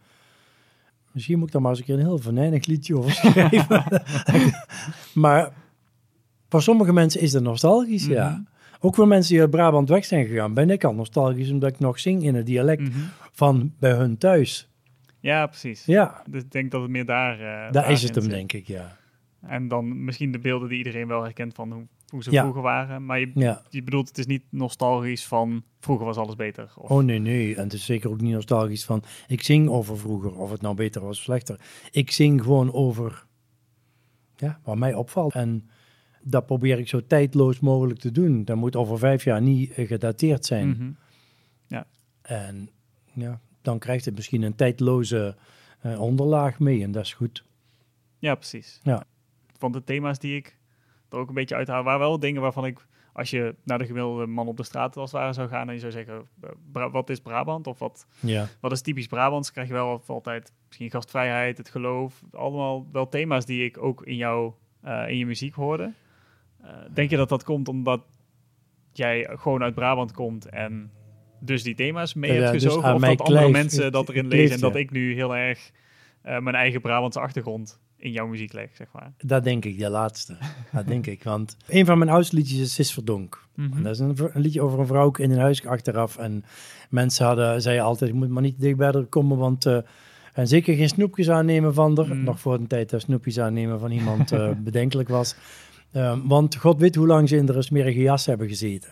misschien 1.12 1.38
moet 1.38 1.48
ik 1.48 1.54
daar 1.54 1.62
maar 1.62 1.72
eens 1.72 1.80
een 1.80 1.86
keer 1.86 1.96
een 1.96 2.02
heel 2.02 2.18
venijnig 2.18 2.66
liedje 2.66 2.98
over 2.98 3.12
schrijven. 3.12 3.84
maar 5.14 5.54
voor 6.50 6.62
sommige 6.62 6.94
mensen 6.94 7.22
is 7.22 7.32
dat 7.32 7.44
nostalgisch, 7.44 8.06
ja. 8.06 8.30
Mhm. 8.30 8.42
Ook 8.84 8.96
voor 8.96 9.08
mensen 9.08 9.32
die 9.32 9.42
uit 9.42 9.50
Brabant 9.52 9.90
weg 9.90 10.06
zijn 10.06 10.26
gegaan, 10.26 10.54
ben 10.54 10.70
ik 10.70 10.84
al 10.84 10.94
nostalgisch 10.94 11.52
omdat 11.52 11.70
ik 11.74 11.80
nog 11.80 12.00
zing 12.00 12.24
in 12.24 12.36
het 12.36 12.46
dialect 12.46 12.82
Mhm. 12.82 13.00
van 13.32 13.74
bij 13.80 13.92
hun 13.94 14.18
thuis. 14.18 14.70
Ja, 15.20 15.48
precies. 15.48 15.86
Ja, 15.86 16.24
Dus 16.30 16.42
ik 16.44 16.52
denk 16.52 16.72
dat 16.72 16.82
het 16.82 16.90
meer 16.92 17.06
daar... 17.06 17.34
eh, 17.40 17.72
daar 17.72 17.92
is 17.92 18.04
het 18.04 18.16
hem, 18.16 18.24
zit. 18.24 18.34
denk 18.34 18.54
ik, 18.54 18.68
ja. 18.68 18.98
En 19.42 19.68
dan 19.68 20.04
misschien 20.04 20.32
de 20.32 20.40
beelden 20.40 20.70
die 20.70 20.78
iedereen 20.78 21.08
wel 21.08 21.24
herkent 21.24 21.54
van 21.54 21.72
hoe, 21.72 21.84
hoe 22.12 22.24
ze 22.24 22.32
Ja. 22.32 22.42
vroeger 22.42 22.62
waren. 22.62 23.06
Maar 23.06 23.20
je, 23.20 23.32
ja. 23.34 23.62
je 23.70 23.84
bedoelt, 23.84 24.08
het 24.08 24.18
is 24.18 24.26
niet 24.26 24.44
nostalgisch 24.50 25.26
van 25.26 25.64
vroeger 25.80 26.06
was 26.06 26.18
alles 26.18 26.36
beter. 26.36 26.74
Of, 26.76 26.90
Oh 26.90 27.04
nee, 27.04 27.20
nee. 27.20 27.56
En 27.56 27.64
het 27.64 27.74
is 27.74 27.86
zeker 27.86 28.10
ook 28.10 28.22
niet 28.22 28.34
nostalgisch 28.34 28.86
van 28.86 29.04
ik 29.28 29.44
zing 29.44 29.70
over 29.70 29.98
vroeger, 29.98 30.36
of 30.36 30.52
het 30.52 30.62
nou 30.62 30.76
beter 30.76 31.02
was 31.02 31.18
of 31.18 31.24
slechter. 31.24 31.60
Ik 31.92 32.12
zing 32.12 32.42
gewoon 32.42 32.74
over 32.74 33.26
ja, 34.36 34.60
wat 34.64 34.78
mij 34.78 34.94
opvalt. 34.94 35.34
En 35.34 35.70
dat 36.22 36.46
probeer 36.46 36.80
ik 36.80 36.88
zo 36.88 37.02
tijdloos 37.08 37.60
mogelijk 37.60 38.00
te 38.00 38.12
doen. 38.12 38.46
Dat 38.46 38.58
moet 38.58 38.76
over 38.76 38.98
vijf 38.98 39.24
jaar 39.24 39.42
niet 39.42 39.72
eh, 39.72 39.88
gedateerd 39.88 40.46
zijn. 40.46 40.70
Mhm. 40.70 40.92
En 42.22 42.70
ja, 43.14 43.42
dan 43.62 43.80
krijgt 43.80 44.06
het 44.06 44.16
misschien 44.16 44.42
een 44.42 44.56
tijdloze 44.56 45.36
eh, 45.80 46.02
onderlaag 46.02 46.60
mee 46.60 46.84
en 46.84 46.92
dat 46.92 47.04
is 47.04 47.14
goed. 47.14 47.44
Ja, 48.20 48.36
precies. 48.36 48.80
Ja. 48.84 49.04
Van 49.58 49.72
de 49.72 49.84
thema's 49.84 50.20
die 50.20 50.36
ik 50.36 50.58
er 51.12 51.18
ook 51.18 51.28
een 51.28 51.34
beetje 51.34 51.56
uithaal, 51.56 51.84
waren 51.84 52.00
wel 52.00 52.20
dingen 52.20 52.42
waarvan 52.42 52.66
ik, 52.66 52.86
als 53.14 53.30
je 53.30 53.56
naar 53.64 53.78
de 53.78 53.86
gemiddelde 53.86 54.26
man 54.26 54.48
op 54.48 54.58
de 54.58 54.64
straat 54.64 54.98
als 54.98 55.12
het 55.12 55.22
ware 55.22 55.34
zou 55.34 55.50
gaan 55.50 55.68
en 55.68 55.74
je 55.74 55.80
zou 55.80 55.92
zeggen, 55.92 56.28
eh, 56.74 56.92
wat 56.92 57.10
is 57.10 57.20
Brabant 57.20 57.68
of 57.68 57.80
wat, 57.80 58.08
Ja, 58.20 58.48
wat 58.60 58.72
is 58.72 58.82
typisch 58.82 59.08
Brabants, 59.08 59.52
krijg 59.52 59.68
je 59.68 59.74
wel 59.74 60.02
altijd 60.08 60.54
misschien 60.68 60.92
gastvrijheid, 60.92 61.58
het 61.58 61.70
geloof, 61.70 62.22
allemaal 62.32 62.88
wel 62.92 63.10
thema's 63.10 63.46
die 63.46 63.66
ik 63.66 63.84
ook 63.84 64.06
in, 64.06 64.16
jou, 64.16 64.52
eh, 64.82 65.08
in 65.08 65.18
je 65.18 65.26
muziek 65.26 65.54
hoorde. 65.54 65.94
Eh, 66.62 66.70
denk 66.94 67.10
je 67.10 67.18
dat 67.18 67.30
dat 67.30 67.44
komt 67.44 67.68
omdat 67.68 68.02
jij 68.92 69.28
gewoon 69.32 69.64
uit 69.64 69.76
Brabant 69.76 70.12
komt 70.12 70.50
en 70.50 70.92
dus 71.40 71.64
die 71.64 71.76
thema's 71.76 72.14
mee 72.14 72.34
Ja, 72.34 72.40
hebt 72.40 72.52
dus 72.52 72.64
gezogen? 72.64 72.94
of 72.94 73.02
dat 73.02 73.22
andere 73.22 73.50
mensen 73.50 73.92
dat 73.92 74.10
erin 74.10 74.28
lezen 74.28 74.56
en 74.56 74.62
dat 74.62 74.74
ja. 74.74 74.80
ik 74.80 74.92
nu 74.92 75.14
heel 75.14 75.36
erg 75.36 75.72
mijn 76.22 76.56
eigen 76.56 76.82
Brabantse 76.82 77.20
achtergrond 77.20 77.80
in 78.02 78.12
jouw 78.12 78.28
muziek 78.28 78.54
leg, 78.54 78.70
zeg 78.74 78.88
maar. 78.94 79.14
dat 79.18 79.44
denk 79.44 79.66
ik, 79.66 79.80
de 79.80 79.90
laatste. 79.90 80.38
dat 80.72 80.88
denk 80.88 81.08
ik, 81.08 81.24
want 81.24 81.58
een 81.68 81.86
van 81.86 81.98
mijn 81.98 82.10
oudste 82.10 82.36
liedjes 82.36 82.60
is 82.60 82.74
Sis 82.74 82.94
Verdonk. 82.94 83.48
Mhm. 83.56 83.84
Dat 83.84 83.94
is 83.94 84.00
een, 84.00 84.16
liedje 84.34 84.62
over 84.62 84.80
een 84.80 84.88
vrouw 84.88 85.12
in 85.12 85.32
een 85.32 85.40
huis 85.40 85.66
achteraf. 85.66 86.18
En 86.18 86.44
mensen 86.90 87.26
hadden, 87.26 87.62
zeiden 87.62 87.86
altijd, 87.86 88.10
je 88.10 88.16
moet 88.16 88.30
maar 88.30 88.42
niet 88.42 88.60
dicht 88.60 88.78
bij 88.78 88.92
haar 88.92 89.06
komen, 89.06 89.38
want... 89.38 89.66
eh, 89.66 89.78
en 90.34 90.48
zeker 90.48 90.76
geen 90.76 90.90
snoepjes 90.90 91.30
aannemen 91.30 91.74
van 91.74 91.98
haar. 91.98 92.16
Mm. 92.16 92.24
Nog 92.24 92.40
voor 92.40 92.54
een 92.54 92.68
tijd 92.68 92.90
dat 92.90 93.02
snoepjes 93.02 93.40
aannemen 93.40 93.80
van 93.80 93.92
iemand 93.92 94.32
eh, 94.32 94.52
bedenkelijk 94.64 95.10
was. 95.10 95.36
Ehm, 95.92 96.28
want 96.28 96.56
God 96.56 96.80
weet 96.80 96.96
hoe 96.96 97.08
lang 97.08 97.30
ze 97.30 97.36
in 97.36 97.46
de 97.46 97.62
smerige 97.62 98.00
jas 98.00 98.26
hebben 98.26 98.48
gezeten. 98.48 98.90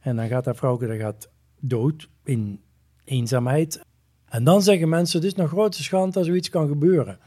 En 0.00 0.16
dan 0.16 0.28
gaat 0.28 0.44
dat 0.44 0.56
vrouwke 0.56 0.86
dat 0.86 0.96
gaat 0.96 1.30
dood 1.60 2.08
in 2.24 2.60
eenzaamheid. 3.04 3.80
En 4.28 4.44
dan 4.44 4.62
zeggen 4.62 4.88
mensen, 4.88 5.18
het 5.20 5.28
is 5.28 5.34
nog 5.34 5.48
grote 5.48 5.82
schande 5.82 6.10
dat 6.10 6.24
zoiets 6.24 6.48
kan 6.48 6.68
gebeuren. 6.68 7.18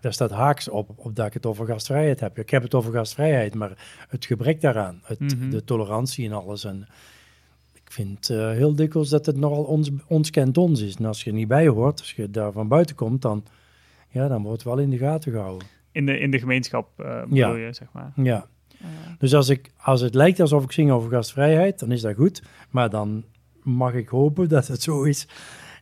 Daar 0.00 0.12
staat 0.12 0.30
haaks 0.30 0.68
op, 0.68 0.90
op 0.96 1.16
dat 1.16 1.26
ik 1.26 1.32
het 1.32 1.46
over 1.46 1.66
gastvrijheid 1.66 2.20
heb. 2.20 2.38
Ik 2.38 2.50
heb 2.50 2.62
het 2.62 2.74
over 2.74 2.92
gastvrijheid, 2.92 3.54
maar 3.54 4.04
het 4.08 4.24
gebrek 4.26 4.60
daaraan, 4.60 5.00
het, 5.04 5.20
Mhm. 5.20 5.50
de 5.50 5.64
tolerantie 5.64 6.26
en 6.26 6.32
alles. 6.32 6.64
En 6.64 6.86
ik 7.74 7.92
vind 7.92 8.30
eh, 8.30 8.50
heel 8.50 8.74
dikwijls 8.74 9.08
dat 9.08 9.26
het 9.26 9.36
nogal 9.36 9.64
ons, 9.64 9.90
ons 10.06 10.30
kent 10.30 10.58
ons 10.58 10.80
is. 10.80 10.94
En 10.96 11.04
als 11.04 11.24
je 11.24 11.30
er 11.30 11.36
niet 11.36 11.48
bij 11.48 11.68
hoort, 11.68 11.98
als 12.00 12.12
je 12.12 12.30
daar 12.30 12.52
van 12.52 12.68
buiten 12.68 12.96
komt, 12.96 13.22
dan, 13.22 13.44
ja, 14.08 14.28
dan 14.28 14.42
wordt 14.42 14.62
het 14.62 14.72
wel 14.74 14.78
in 14.82 14.90
de 14.90 14.98
gaten 14.98 15.32
gehouden. 15.32 15.66
In 15.92 16.06
de, 16.06 16.18
in 16.18 16.30
de 16.30 16.38
gemeenschap 16.38 16.88
eh 17.00 17.20
bedoel 17.22 17.36
Ja. 17.36 17.54
je, 17.54 17.72
zeg 17.72 17.88
maar. 17.92 18.12
Ja. 18.16 18.46
Dus 19.18 19.34
als, 19.34 19.48
ik, 19.48 19.70
als 19.82 20.00
het 20.00 20.14
lijkt 20.14 20.40
alsof 20.40 20.64
ik 20.64 20.72
zing 20.72 20.90
over 20.90 21.10
gastvrijheid, 21.10 21.78
dan 21.78 21.92
is 21.92 22.00
dat 22.00 22.14
goed. 22.14 22.42
Maar 22.70 22.90
dan 22.90 23.24
mag 23.62 23.94
ik 23.94 24.08
hopen 24.08 24.48
dat 24.48 24.66
het 24.66 24.82
zo 24.82 25.02
is 25.02 25.28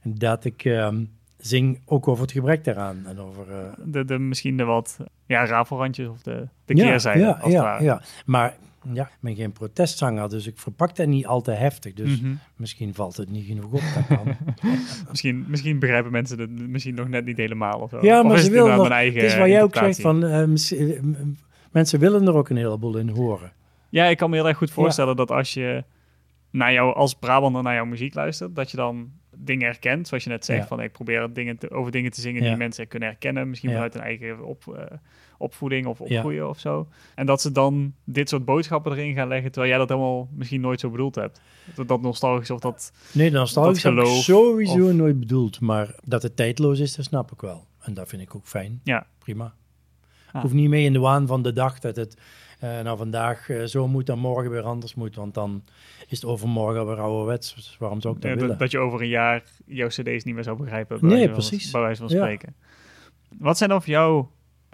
dat 0.02 0.44
ik 0.44 0.64
ehm, 0.64 1.04
zing 1.47 1.81
ook 1.85 2.09
over 2.09 2.23
het 2.23 2.33
gebrek 2.33 2.65
daaraan. 2.65 3.03
En 3.07 3.19
over, 3.21 3.45
eh, 3.50 3.57
De, 3.85 4.05
de, 4.05 4.19
misschien 4.19 4.57
de 4.57 4.65
wat 4.65 4.97
ja, 5.26 5.47
rafelrandjes 5.47 6.09
of 6.09 6.23
de, 6.23 6.49
de 6.65 6.76
ja, 6.76 6.85
keerzijde, 6.85 7.21
Ja, 7.21 7.41
ja, 7.45 7.81
ja. 7.81 8.03
Maar 8.26 8.55
ja, 8.93 9.03
ik 9.03 9.17
ben 9.21 9.35
geen 9.35 9.53
protestzanger, 9.53 10.29
dus 10.29 10.47
ik 10.47 10.59
verpak 10.59 10.97
dat 10.97 11.07
niet 11.07 11.26
al 11.26 11.41
te 11.41 11.50
heftig. 11.50 11.95
Dus 11.95 12.21
Mhm. 12.21 12.35
misschien 12.57 12.95
valt 12.95 13.17
het 13.17 13.31
niet 13.31 13.47
genoeg 13.47 13.73
op. 13.73 13.81
Dat 13.95 14.07
kan. 14.19 14.37
Misschien, 15.11 15.45
misschien 15.49 15.79
begrijpen 15.79 16.12
mensen 16.12 16.38
het 16.38 16.50
misschien 16.69 16.95
nog 16.95 17.09
net 17.09 17.25
niet 17.25 17.37
helemaal 17.37 17.81
of 17.81 17.91
zo. 17.91 17.99
Ja, 18.03 18.23
maar 18.23 18.38
ze 18.38 18.50
willen 18.50 18.76
nog, 18.76 18.88
eigen 18.88 19.21
het 19.21 19.31
is 19.31 19.38
wat 19.38 19.49
jij 19.49 19.62
ook 19.62 19.76
zegt, 19.76 20.00
van, 20.00 20.25
eh, 20.25 20.43
eh, 20.43 21.03
mensen 21.71 21.99
willen 22.00 22.26
er 22.26 22.35
ook 22.35 22.49
een 22.49 22.57
heleboel 22.57 22.97
in 22.97 23.09
horen. 23.09 23.53
Ja, 23.88 24.05
ik 24.05 24.17
kan 24.17 24.31
me 24.31 24.37
heel 24.37 24.49
erg 24.49 24.57
goed 24.57 24.71
voorstellen 24.71 25.17
dat 25.17 25.31
als 25.31 25.55
je 25.55 25.85
naar 26.50 26.73
jou, 26.73 26.95
als 26.95 27.15
Brabander 27.15 27.62
naar 27.62 27.75
jouw 27.75 27.85
muziek 27.85 28.15
luistert, 28.15 28.55
dat 28.57 28.71
je 28.71 28.76
dan 28.76 29.11
dingen 29.38 29.67
herkent. 29.67 30.09
Zoals 30.09 30.25
je 30.25 30.31
net 30.31 30.45
zegt, 30.45 30.61
Ja. 30.61 30.67
van 30.67 30.81
ik 30.81 30.93
probeer 30.93 31.33
dingen 31.33 31.59
te, 31.59 31.71
over 31.71 31.93
dingen 31.93 32.11
te 32.11 32.21
zingen 32.21 32.43
Ja. 32.43 32.49
die 32.49 32.57
mensen 32.59 32.88
kunnen 32.88 33.09
herkennen. 33.09 33.49
Misschien 33.49 33.71
vanuit 33.71 33.95
hun 33.95 34.03
eigen 34.03 34.45
op, 34.45 34.75
eh, 34.76 34.97
opvoeding 35.38 35.87
of 35.87 36.00
opgroeien 36.00 36.49
of 36.49 36.59
zo. 36.59 36.88
En 37.15 37.26
dat 37.26 37.41
ze 37.41 37.53
dan 37.53 37.95
dit 38.05 38.29
soort 38.29 38.45
boodschappen 38.45 38.93
erin 38.93 39.15
gaan 39.15 39.29
leggen, 39.29 39.50
terwijl 39.53 39.73
jij 39.73 39.81
dat 39.81 39.88
helemaal 39.88 40.29
misschien 40.35 40.61
nooit 40.61 40.81
zo 40.81 40.91
bedoeld 40.91 41.15
hebt. 41.15 41.41
Dat, 41.75 41.88
dat 41.88 42.00
nostalgisch 42.03 42.50
of 42.50 42.61
dat... 42.61 42.93
Nee, 43.12 43.31
dan 43.31 43.47
stel 43.49 43.71
ik 43.71 43.76
geloof 43.79 44.09
sowieso 44.23 44.87
of- 44.87 44.93
nooit 44.93 45.19
bedoeld. 45.21 45.61
Maar 45.61 45.95
dat 46.05 46.23
het 46.23 46.37
tijdloos 46.37 46.79
is, 46.79 46.95
dat 46.97 47.05
snap 47.05 47.33
ik 47.33 47.41
wel. 47.41 47.67
En 47.81 47.95
dat 47.95 48.09
vind 48.09 48.23
ik 48.23 48.35
ook 48.35 48.47
fijn. 48.47 48.81
Ja. 48.85 49.07
Prima. 49.19 49.55
Ik 50.37 50.43
hoef 50.43 50.52
niet 50.52 50.69
mee 50.69 50.85
in 50.85 50.93
de 50.93 50.99
waan 50.99 51.26
van 51.26 51.43
de 51.43 51.52
dag 51.52 51.78
dat 51.78 51.97
het 51.97 52.16
eh, 52.59 52.81
nou 52.81 52.97
vandaag 52.97 53.49
eh, 53.50 53.64
zo 53.64 53.88
moet 53.88 54.09
en 54.09 54.19
morgen 54.19 54.50
weer 54.50 54.62
anders 54.62 54.95
moet. 54.95 55.16
Want 55.16 55.35
dan 55.35 55.62
is 56.09 56.21
het 56.21 56.31
overmorgen 56.31 56.87
weer 56.87 57.00
ouderwets. 57.00 57.55
Dus 57.55 57.76
waarom 57.78 58.00
zou 58.00 58.14
ik 58.14 58.21
dat 58.21 58.31
Ja, 58.31 58.37
willen? 58.37 58.50
dat, 58.50 58.59
dat 58.59 58.71
je 58.71 58.78
over 58.78 59.00
een 59.00 59.09
jaar 59.09 59.43
jouw 59.66 59.88
cd's 59.88 60.25
niet 60.25 60.35
meer 60.35 60.43
zou 60.45 60.57
begrijpen. 60.57 60.99
Nee, 61.00 61.09
bij 61.09 61.11
wijze 61.19 61.25
van- 61.35 61.49
precies. 61.49 61.71
Bij 61.71 61.81
wijze 61.81 62.00
van 62.07 62.11
Ja. 62.11 62.16
spreken. 62.16 62.55
Wat 63.38 63.57
zijn 63.59 63.71
dan 63.71 63.83
voor 63.83 63.90
jou, 63.93 64.25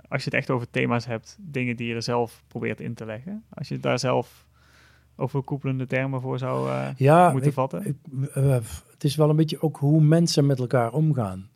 als 0.09 0.25
je 0.25 0.31
het 0.31 0.39
echt 0.39 0.51
over 0.51 0.71
thema's 0.71 1.07
hebt, 1.07 1.37
dingen 1.41 1.77
die 1.77 1.89
je 1.89 1.95
er 1.95 2.03
zelf 2.03 2.43
probeert 2.49 2.81
in 2.81 2.95
te 2.95 3.05
leggen? 3.05 3.45
Als 3.55 3.69
je 3.69 3.79
daar 3.79 3.99
zelf 3.99 4.47
overkoepelende 5.17 5.87
termen 5.87 6.21
voor 6.21 6.39
zou 6.39 6.69
eh, 6.71 6.89
ja, 6.97 7.31
moeten 7.31 7.49
ik- 7.49 7.55
vatten? 7.55 7.87
ik- 7.87 7.97
het 8.93 9.05
is 9.05 9.17
wel 9.17 9.31
een 9.31 9.37
beetje 9.37 9.63
ook 9.63 9.77
hoe 9.77 10.01
mensen 10.01 10.47
met 10.47 10.59
elkaar 10.59 10.93
omgaan. 10.93 11.51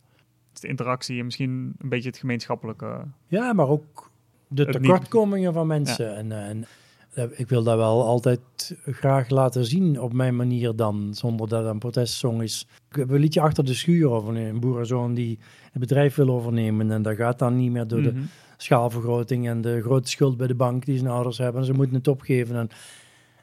De 0.60 0.68
interactie 0.68 1.18
en 1.18 1.24
misschien 1.24 1.74
een 1.78 1.88
beetje 1.88 2.08
het 2.08 2.18
gemeenschappelijke. 2.18 3.04
Ja, 3.26 3.52
maar 3.52 3.68
ook 3.68 4.10
de 4.48 4.66
tekortkomingen 4.66 5.52
van 5.52 5.66
mensen. 5.66 6.16
En, 6.16 6.32
eh, 6.32 6.48
en 6.48 6.64
eh, 7.14 7.24
ik 7.34 7.48
wil 7.48 7.62
dat 7.62 7.76
wel 7.76 8.04
altijd 8.04 8.40
graag 8.84 9.28
laten 9.28 9.64
zien 9.64 10.00
op 10.00 10.12
mijn 10.12 10.36
manier 10.36 10.76
dan, 10.76 11.08
zonder 11.14 11.48
dat 11.48 11.62
het 11.62 11.72
een 11.72 11.78
protestsong 11.78 12.42
is. 12.42 12.66
Ik 12.90 12.96
heb 12.96 13.10
een 13.10 13.20
liedje 13.20 13.40
achter 13.40 13.64
de 13.64 13.74
schuur 13.74 14.10
over 14.10 14.36
een 14.36 14.60
boerenzoon 14.60 15.14
die 15.14 15.38
het 15.70 15.80
bedrijf 15.80 16.14
wil 16.14 16.28
overnemen. 16.30 16.90
En 16.90 17.02
dat 17.02 17.16
gaat 17.16 17.38
dan 17.38 17.56
niet 17.56 17.70
meer 17.70 17.86
door 17.86 18.02
de 18.02 18.12
Mhm. 18.12 18.22
schaalvergroting 18.56 19.48
en 19.48 19.60
de 19.60 19.80
grote 19.82 20.08
schuld 20.08 20.36
bij 20.36 20.46
de 20.46 20.54
bank 20.54 20.84
die 20.84 20.98
zijn 20.98 21.10
ouders 21.10 21.38
hebben. 21.38 21.60
En 21.60 21.66
ze 21.66 21.72
moeten 21.72 21.94
het 21.96 22.08
opgeven. 22.08 22.56
En 22.56 22.68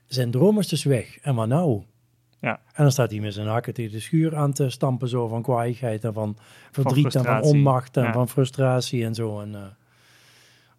zijn 0.06 0.32
droom 0.32 0.60
is 0.60 0.68
dus 0.68 0.84
weg. 0.84 1.18
En 1.20 1.36
wat 1.36 1.48
nou? 1.48 1.82
Ja. 2.44 2.60
En 2.74 2.84
dan 2.84 2.92
staat 2.92 3.12
hij 3.12 3.20
met 3.20 3.34
zijn 3.34 3.48
hakken 3.48 3.74
tegen 3.74 3.92
de 3.92 4.00
schuur 4.00 4.36
aan 4.36 4.54
te 4.54 4.70
stampen, 4.70 5.08
zo 5.08 5.28
van 5.28 5.42
kwaaiigheid 5.42 6.04
en 6.04 6.14
van 6.14 6.38
verdriet 6.72 7.16
en 7.16 7.24
van 7.24 7.42
onmacht 7.42 7.98
en 7.98 8.04
Ja. 8.04 8.14
van 8.14 8.30
frustratie 8.30 9.06
en 9.06 9.16
zo. 9.16 9.40
En, 9.40 9.56
eh, 9.56 9.62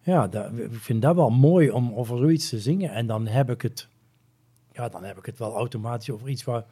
ja, 0.01 0.27
dat, 0.27 0.51
ik 0.57 0.73
vind 0.73 1.01
dat 1.01 1.15
wel 1.15 1.29
mooi 1.29 1.69
om 1.71 1.93
over 1.93 2.17
zoiets 2.17 2.49
te 2.49 2.59
zingen. 2.59 2.89
En 2.89 3.07
dan 3.07 3.27
heb 3.27 3.49
ik 3.49 3.61
het, 3.61 3.87
ja, 4.71 4.89
dan 4.89 5.03
heb 5.03 5.17
ik 5.17 5.25
het 5.25 5.37
wel 5.37 5.55
automatisch 5.55 6.09
over 6.09 6.29
iets 6.29 6.43
wat 6.43 6.65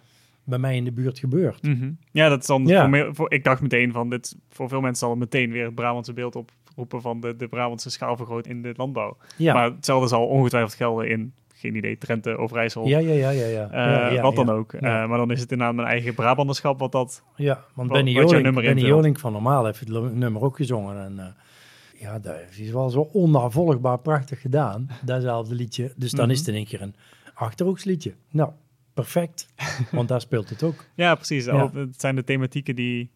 bij 0.43 0.59
mij 0.59 0.75
in 0.75 0.83
de 0.83 0.91
buurt 0.91 1.19
gebeurt. 1.19 1.63
Mhm. 1.63 1.91
Ja, 2.12 2.29
dat 2.29 2.39
is 2.41 2.47
dan 2.47 2.65
Ja. 2.65 2.79
Voor 2.81 2.89
me, 2.89 3.09
voor, 3.13 3.31
ik 3.31 3.43
dacht 3.43 3.62
meteen 3.62 3.91
van 3.91 4.09
dit, 4.09 4.35
voor 4.50 4.69
veel 4.69 4.81
mensen 4.81 5.00
zal 5.00 5.09
het 5.09 5.19
meteen 5.19 5.51
weer 5.51 5.65
het 5.65 5.75
Brabantse 5.75 6.13
beeld 6.13 6.35
oproepen 6.35 7.01
van 7.01 7.19
de, 7.19 7.35
de 7.35 7.47
Brabantse 7.47 7.89
schaalvergroting 7.89 8.55
in 8.55 8.62
de 8.62 8.73
landbouw. 8.75 9.17
Ja, 9.38 9.53
Maar 9.53 9.71
hetzelfde 9.71 10.07
zal 10.07 10.25
ongetwijfeld 10.27 10.73
gelden 10.73 11.09
in, 11.09 11.33
geen 11.63 11.75
idee, 11.75 11.98
Drenthe, 11.98 12.38
Overijssel, 12.38 12.88
ja, 12.88 12.98
ja, 13.00 13.13
ja, 13.13 13.29
ja. 13.29 13.46
ja. 13.46 13.70
eh, 13.72 13.77
ja, 13.86 14.10
ja, 14.12 14.22
wat 14.22 14.36
dan 14.36 14.50
ook. 14.50 14.74
Eh, 14.74 14.82
maar 14.82 15.17
dan 15.17 15.32
is 15.32 15.39
het 15.41 15.51
inderdaad 15.51 15.75
mijn 15.75 15.88
eigen 15.88 16.13
Brabanderschap 16.13 16.79
wat 16.79 16.91
dat... 16.91 17.24
Ja, 17.36 17.63
want 17.74 17.89
Wat- 17.89 17.98
Benny 17.98 18.12
Jolink, 18.20 18.55
Benny. 18.55 18.82
Jolink 18.82 19.20
van 19.20 19.32
Normaal 19.32 19.65
heeft 19.65 19.79
het 19.79 19.89
nummer 20.13 20.41
ook 20.41 20.55
gezongen. 20.55 20.98
En 21.05 21.20
eh, 21.20 22.01
ja, 22.01 22.20
dat 22.20 22.36
is 22.58 22.72
wel 22.72 22.89
zo 22.89 23.10
onnavolgbaar 23.13 24.00
prachtig 24.00 24.41
gedaan, 24.41 24.89
datzelfde 25.05 25.55
liedje. 25.55 25.91
Dus 25.96 26.12
dan 26.12 26.24
Mhm. 26.25 26.32
is 26.34 26.39
het 26.39 26.48
in 26.48 26.53
één 26.55 26.65
keer 26.65 26.82
een 26.82 26.96
Achterhoeksliedje. 27.34 28.13
Nou, 28.32 28.51
perfect, 28.93 29.48
want 29.91 30.08
daar 30.08 30.22
speelt 30.22 30.50
het 30.50 30.63
ook. 30.63 30.86
Ja, 30.96 31.15
precies. 31.15 31.48
Ook- 31.48 31.74
Het 31.74 32.01
zijn 32.01 32.15
de 32.15 32.24
thematieken 32.24 32.75
die 32.75 33.12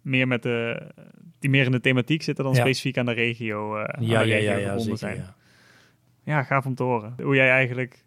meer, 0.00 0.28
met 0.28 0.42
de, 0.42 0.82
die 1.38 1.50
meer 1.50 1.64
in 1.64 1.70
de 1.72 1.80
thematiek 1.80 2.22
zitten 2.22 2.44
dan 2.44 2.54
Ja. 2.54 2.60
specifiek 2.60 2.98
aan 2.98 3.06
de 3.06 3.12
regio, 3.12 3.76
aan 3.78 4.04
Ja, 4.04 4.22
de 4.22 4.28
ja, 4.28 4.34
regio 4.34 4.50
ja, 4.50 4.56
ja, 4.56 4.78
zeker. 4.78 4.98
zijn. 4.98 5.16
Ja. 5.16 5.34
Ja, 6.22 6.42
gaaf 6.42 6.66
om 6.66 6.74
te 6.74 6.82
horen. 6.82 7.14
Hoe 7.22 7.34
jij 7.34 7.50
eigenlijk 7.50 8.04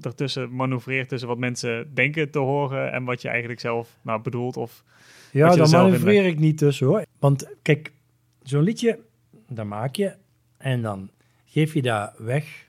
ertussen 0.00 0.54
manoeuvreert 0.54 1.08
tussen 1.08 1.28
wat 1.28 1.38
mensen 1.38 1.94
denken 1.94 2.30
te 2.30 2.38
horen 2.38 2.92
en 2.92 3.04
wat 3.04 3.22
je 3.22 3.28
eigenlijk 3.28 3.60
zelf 3.60 3.98
nou, 4.02 4.22
bedoelt. 4.22 4.56
Of, 4.56 4.84
Ja, 5.32 5.52
in 5.52 5.70
manoeuvreer 5.70 6.26
ik 6.26 6.38
niet 6.38 6.58
tussen 6.58 6.86
hoor. 6.86 7.04
Want 7.18 7.48
kijk, 7.62 7.92
zo'n 8.42 8.62
liedje, 8.62 8.98
dat 9.48 9.66
maak 9.66 9.94
je 9.94 10.14
en 10.56 10.82
dan 10.82 11.10
geef 11.44 11.74
je 11.74 11.82
dat 11.82 12.12
weg. 12.18 12.66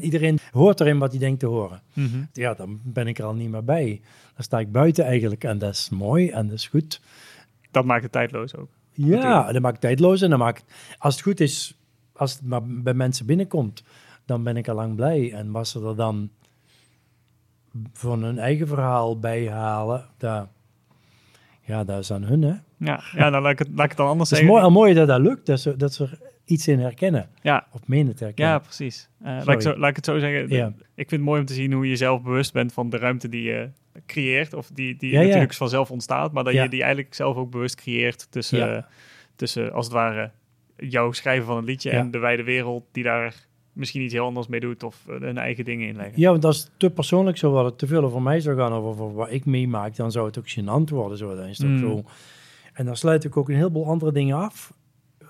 Iedereen 0.00 0.38
hoort 0.50 0.80
erin 0.80 0.98
wat 0.98 1.10
hij 1.10 1.18
denkt 1.18 1.40
te 1.40 1.46
horen. 1.46 1.82
Mhm. 1.92 2.24
Ja, 2.32 2.54
dan 2.54 2.80
ben 2.84 3.06
ik 3.06 3.18
er 3.18 3.24
al 3.24 3.34
niet 3.34 3.50
meer 3.50 3.64
bij. 3.64 4.00
Dan 4.34 4.44
sta 4.44 4.58
ik 4.58 4.72
buiten 4.72 5.04
eigenlijk 5.04 5.44
en 5.44 5.58
dat 5.58 5.72
is 5.72 5.88
mooi 5.90 6.30
en 6.30 6.46
dat 6.46 6.56
is 6.56 6.66
goed. 6.66 7.00
Dat 7.70 7.84
maakt 7.84 8.02
het 8.02 8.12
tijdloos 8.12 8.56
ook. 8.56 8.68
Ja, 8.92 9.06
Natuurlijk. 9.06 9.52
dat 9.52 9.62
maakt 9.62 9.80
tijdloos 9.80 10.22
en 10.22 10.30
dan 10.30 10.38
maakt, 10.38 10.64
als 10.98 11.14
het 11.14 11.22
goed 11.22 11.40
is, 11.40 11.79
als 12.20 12.32
het 12.32 12.42
maar 12.42 12.62
bij 12.64 12.94
mensen 12.94 13.26
binnenkomt, 13.26 13.82
dan 14.24 14.42
ben 14.42 14.56
ik 14.56 14.68
al 14.68 14.74
lang 14.74 14.94
blij. 14.94 15.32
En 15.32 15.50
was 15.50 15.70
ze 15.70 15.86
er 15.86 15.96
dan 15.96 16.30
van 17.92 18.22
hun 18.22 18.38
eigen 18.38 18.66
verhaal 18.66 19.18
bij 19.18 19.48
halen, 19.48 20.06
dat, 20.18 20.48
ja, 21.60 21.84
dat 21.84 21.98
is 21.98 22.12
aan 22.12 22.22
hun, 22.22 22.42
hè. 22.42 22.54
Ja, 22.76 23.02
ja 23.16 23.30
dan 23.30 23.42
laat 23.42 23.52
ik 23.52 23.58
het, 23.58 23.68
laat 23.68 23.84
ik 23.84 23.88
het 23.88 23.96
dan 23.96 24.08
anders 24.08 24.30
Het 24.30 24.38
is 24.38 24.44
zeggen. 24.44 24.48
mooi, 24.48 24.62
al 24.74 24.80
mooi 24.80 24.94
dat 24.94 25.08
dat 25.08 25.20
lukt, 25.20 25.46
dat 25.46 25.60
ze, 25.60 25.76
dat 25.76 25.92
ze 25.94 26.04
er 26.04 26.18
iets 26.44 26.68
in 26.68 26.78
herkennen, 26.78 27.28
Ja, 27.42 27.66
of 27.72 27.80
menen 27.86 28.16
te 28.16 28.24
herkennen. 28.24 28.54
ja, 28.54 28.60
precies. 28.60 29.08
Eh, 29.22 29.26
laat, 29.44 29.48
ik 29.48 29.60
zo, 29.60 29.76
laat 29.76 29.90
ik 29.90 29.96
het 29.96 30.04
zo 30.04 30.18
zeggen. 30.18 30.48
Ja. 30.48 30.66
Ik 30.94 31.08
vind 31.08 31.10
het 31.10 31.20
mooi 31.20 31.40
om 31.40 31.46
te 31.46 31.54
zien 31.54 31.72
hoe 31.72 31.88
je 31.88 31.96
zelf 31.96 32.22
bewust 32.22 32.52
bent 32.52 32.72
van 32.72 32.90
de 32.90 32.96
ruimte 32.98 33.28
die 33.28 33.42
je 33.42 33.70
creëert. 34.06 34.54
Of 34.54 34.70
die, 34.74 34.96
die 34.96 35.10
Ja, 35.12 35.20
natuurlijk 35.22 35.54
vanzelf 35.54 35.90
ontstaat. 35.90 36.32
Maar 36.32 36.44
dat 36.44 36.52
je 36.54 36.68
die 36.68 36.82
eigenlijk 36.82 37.14
zelf 37.14 37.36
ook 37.36 37.50
bewust 37.50 37.74
creëert 37.74 38.26
tussen, 38.30 38.86
tussen 39.36 39.72
als 39.72 39.84
het 39.84 39.94
ware, 39.94 40.30
jouw 40.88 41.12
schrijven 41.12 41.46
van 41.46 41.56
een 41.56 41.64
liedje 41.64 41.90
Ja. 41.90 41.98
en 41.98 42.10
de 42.10 42.18
wijde 42.18 42.42
wereld 42.42 42.84
die 42.92 43.04
daar 43.04 43.46
misschien 43.72 44.02
iets 44.02 44.12
heel 44.12 44.24
anders 44.24 44.46
mee 44.46 44.60
doet 44.60 44.82
of 44.82 45.04
eh, 45.08 45.20
hun 45.20 45.38
eigen 45.38 45.64
dingen 45.64 45.88
inleggen. 45.88 46.20
Ja, 46.20 46.30
want 46.30 46.44
als 46.44 46.58
het 46.58 46.70
te 46.76 46.90
persoonlijk 46.90 47.36
zou 47.38 47.52
worden, 47.52 47.76
te 47.76 47.86
veel 47.86 48.04
over 48.04 48.22
mij 48.22 48.40
zou 48.40 48.56
gaan 48.56 48.72
of 48.72 48.84
over 48.84 49.14
wat 49.14 49.30
ik 49.30 49.44
meemaak, 49.44 49.96
dan 49.96 50.12
zou 50.12 50.26
het 50.26 50.38
ook 50.38 50.48
gênant 50.50 50.88
worden. 50.90 51.18
Zo. 51.18 51.34
Dan 51.34 51.44
is 51.46 51.58
het 51.58 51.66
ook 51.66 51.72
Mm. 51.72 51.78
zo. 51.78 52.04
En 52.72 52.84
dan 52.86 52.96
sluit 52.96 53.24
ik 53.24 53.36
ook 53.36 53.48
een 53.48 53.54
heleboel 53.56 53.86
andere 53.86 54.12
dingen 54.12 54.36
af 54.36 54.72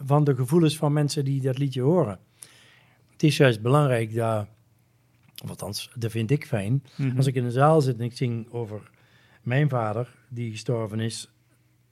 van 0.03 0.25
de 0.25 0.35
gevoelens 0.35 0.77
van 0.77 0.93
mensen 0.93 1.25
die 1.25 1.41
dat 1.41 1.59
liedje 1.59 1.81
horen. 1.83 2.19
Het 3.13 3.23
is 3.23 3.37
juist 3.37 3.63
belangrijk 3.63 4.15
dat, 4.15 4.47
of 5.43 5.49
althans, 5.49 5.91
dat 5.95 6.11
vind 6.11 6.31
ik 6.31 6.47
fijn, 6.47 6.83
Mhm. 6.97 7.17
als 7.17 7.27
ik 7.27 7.35
in 7.35 7.45
een 7.45 7.51
zaal 7.51 7.81
zit 7.81 7.99
en 7.99 8.05
ik 8.05 8.17
zing 8.17 8.51
over 8.53 8.91
mijn 9.43 9.69
vader 9.69 10.15
die 10.29 10.51
gestorven 10.51 11.01
is, 11.01 11.31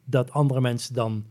dat 0.04 0.30
andere 0.30 0.60
mensen 0.60 0.94
dan 0.94 1.24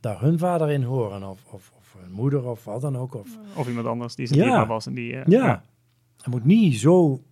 daar 0.00 0.20
hun 0.20 0.38
vader 0.38 0.70
in 0.70 0.82
horen 0.82 1.22
of, 1.22 1.44
of, 1.50 1.72
of 1.78 1.96
hun 2.02 2.12
moeder 2.12 2.44
of 2.48 2.64
wat 2.64 2.80
dan 2.80 2.96
ook. 2.96 3.14
Of, 3.14 3.28
Of 3.56 3.68
iemand 3.68 3.86
anders 3.86 4.14
die 4.14 4.26
zijn 4.26 4.40
Ja. 4.40 4.66
was 4.66 4.86
en 4.86 4.94
die... 4.94 5.16
eh, 5.16 5.26
ja. 5.26 5.62
Het 6.16 6.26
moet 6.26 6.44
niet 6.44 6.76
zo 6.78 7.22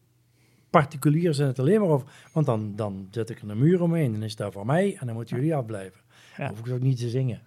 particulier 0.70 1.34
zijn 1.34 1.48
het 1.48 1.58
alleen 1.58 1.80
maar 1.80 1.88
over. 1.88 2.08
Want 2.32 2.46
dan, 2.46 2.72
dan 2.76 3.08
zet 3.10 3.30
ik 3.30 3.40
er 3.40 3.50
een 3.50 3.58
muur 3.58 3.82
omheen 3.82 4.14
en 4.14 4.22
is 4.22 4.36
dat 4.36 4.52
voor 4.52 4.66
mij 4.66 4.96
en 5.00 5.06
dan 5.06 5.14
moeten 5.14 5.36
jullie 5.36 5.54
afblijven. 5.54 6.00
Ja. 6.36 6.48
Hoef 6.48 6.58
ik 6.66 6.72
ook 6.72 6.80
niet 6.80 6.98
te 6.98 7.08
zingen. 7.08 7.40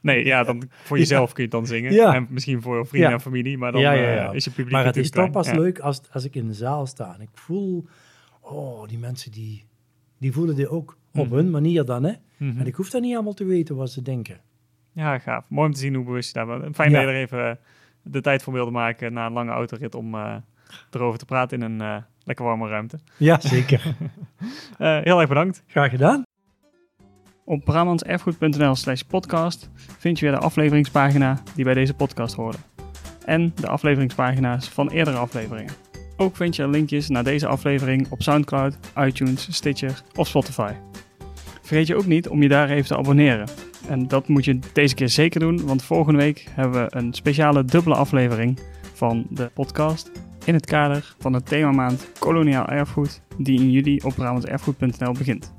Nee, 0.00 0.24
ja, 0.24 0.44
dan 0.44 0.62
voor 0.70 0.98
jezelf 0.98 1.32
kun 1.32 1.44
je 1.44 1.48
het 1.48 1.58
dan 1.58 1.66
zingen. 1.66 1.92
Ja. 1.92 2.14
En 2.14 2.26
misschien 2.30 2.62
voor 2.62 2.86
vrienden 2.86 3.10
Ja. 3.10 3.16
en 3.16 3.20
familie, 3.22 3.58
maar 3.58 3.72
dan 3.72 3.80
Ja, 3.80 3.92
ja, 3.92 4.12
ja. 4.14 4.28
eh, 4.28 4.34
is 4.34 4.44
je 4.44 4.50
publiek 4.50 4.72
Maar 4.72 4.84
het 4.84 4.96
is 4.96 5.10
toch 5.10 5.30
pas 5.30 5.50
leuk 5.52 5.78
als, 5.78 6.00
als 6.12 6.24
ik 6.24 6.34
in 6.34 6.46
de 6.46 6.54
zaal 6.54 6.86
sta 6.86 7.14
en 7.14 7.20
ik 7.20 7.28
voel, 7.32 7.84
oh, 8.40 8.88
die 8.88 8.98
mensen 8.98 9.30
die, 9.32 9.64
die 10.18 10.32
voelen 10.32 10.56
dit 10.56 10.68
ook 10.68 10.96
op 11.14 11.26
Mhm. 11.26 11.34
hun 11.34 11.50
manier 11.50 11.84
dan, 11.84 12.02
hè. 12.02 12.10
Ja. 12.10 12.18
Mhm. 12.36 12.58
En 12.60 12.66
ik 12.66 12.74
hoef 12.74 12.90
dan 12.90 13.02
niet 13.02 13.14
allemaal 13.14 13.32
te 13.34 13.44
weten 13.44 13.76
wat 13.76 13.90
ze 13.90 14.02
denken. 14.02 14.40
Ja, 14.92 15.18
gaaf. 15.18 15.44
Mooi 15.48 15.66
om 15.66 15.72
te 15.74 15.80
zien 15.80 15.94
hoe 15.94 16.04
bewust 16.04 16.28
je 16.34 16.44
daar 16.44 16.58
bent. 16.58 16.74
Fijn 16.74 16.90
Ja. 16.90 16.96
dat 17.00 17.08
je 17.08 17.14
er 17.14 17.20
even 17.20 17.50
eh, 17.50 17.56
de 18.02 18.20
tijd 18.20 18.42
voor 18.42 18.52
wilde 18.52 18.70
maken 18.70 19.12
na 19.12 19.26
een 19.26 19.32
lange 19.32 19.50
autorit 19.50 19.94
om 19.94 20.14
eh, 20.14 20.34
erover 20.90 21.18
te 21.18 21.24
praten 21.24 21.62
in 21.62 21.70
een 21.70 21.80
eh, 21.80 22.02
lekker 22.24 22.44
warme 22.44 22.68
ruimte. 22.68 22.98
Ja, 23.16 23.40
zeker. 23.40 23.82
Eh, 24.78 24.98
heel 25.02 25.18
erg 25.20 25.28
bedankt. 25.28 25.62
Graag 25.66 25.90
gedaan. 25.90 26.22
Op 27.44 27.64
brabantserfgoed.nl 27.64 28.74
slash 28.74 29.00
podcast 29.00 29.70
vind 29.98 30.18
je 30.18 30.26
weer 30.26 30.34
de 30.34 30.40
afleveringspagina 30.40 31.42
die 31.54 31.64
bij 31.64 31.74
deze 31.74 31.94
podcast 31.94 32.34
horen. 32.34 32.58
En 33.24 33.52
de 33.54 33.68
afleveringspagina's 33.68 34.68
van 34.68 34.90
eerdere 34.90 35.16
afleveringen. 35.16 35.72
Ook 36.16 36.36
vind 36.36 36.56
je 36.56 36.68
linkjes 36.68 37.08
naar 37.08 37.24
deze 37.24 37.46
aflevering 37.46 38.06
op 38.10 38.22
Soundcloud, 38.22 38.78
iTunes, 38.98 39.54
Stitcher 39.56 40.02
of 40.14 40.26
Spotify. 40.28 40.72
Vergeet 41.62 41.86
je 41.86 41.96
ook 41.96 42.06
niet 42.06 42.28
om 42.28 42.42
je 42.42 42.48
daar 42.48 42.68
even 42.70 42.86
te 42.86 42.96
abonneren. 42.96 43.48
En 43.88 44.08
dat 44.08 44.28
moet 44.28 44.44
je 44.44 44.58
deze 44.72 44.94
keer 44.94 45.08
zeker 45.08 45.40
doen, 45.40 45.66
want 45.66 45.82
volgende 45.82 46.18
week 46.18 46.46
hebben 46.50 46.82
we 46.82 46.96
een 46.96 47.12
speciale 47.12 47.64
dubbele 47.64 47.94
aflevering 47.94 48.58
van 48.92 49.26
de 49.30 49.50
podcast 49.54 50.10
in 50.44 50.54
het 50.54 50.66
kader 50.66 51.14
van 51.18 51.32
de 51.32 51.42
themamaand 51.42 52.08
Koloniaal 52.18 52.66
Erfgoed 52.66 53.22
die 53.38 53.60
in 53.60 53.70
juli 53.70 54.00
op 54.04 54.14
brabantserfgoed.nl 54.14 55.12
begint. 55.12 55.52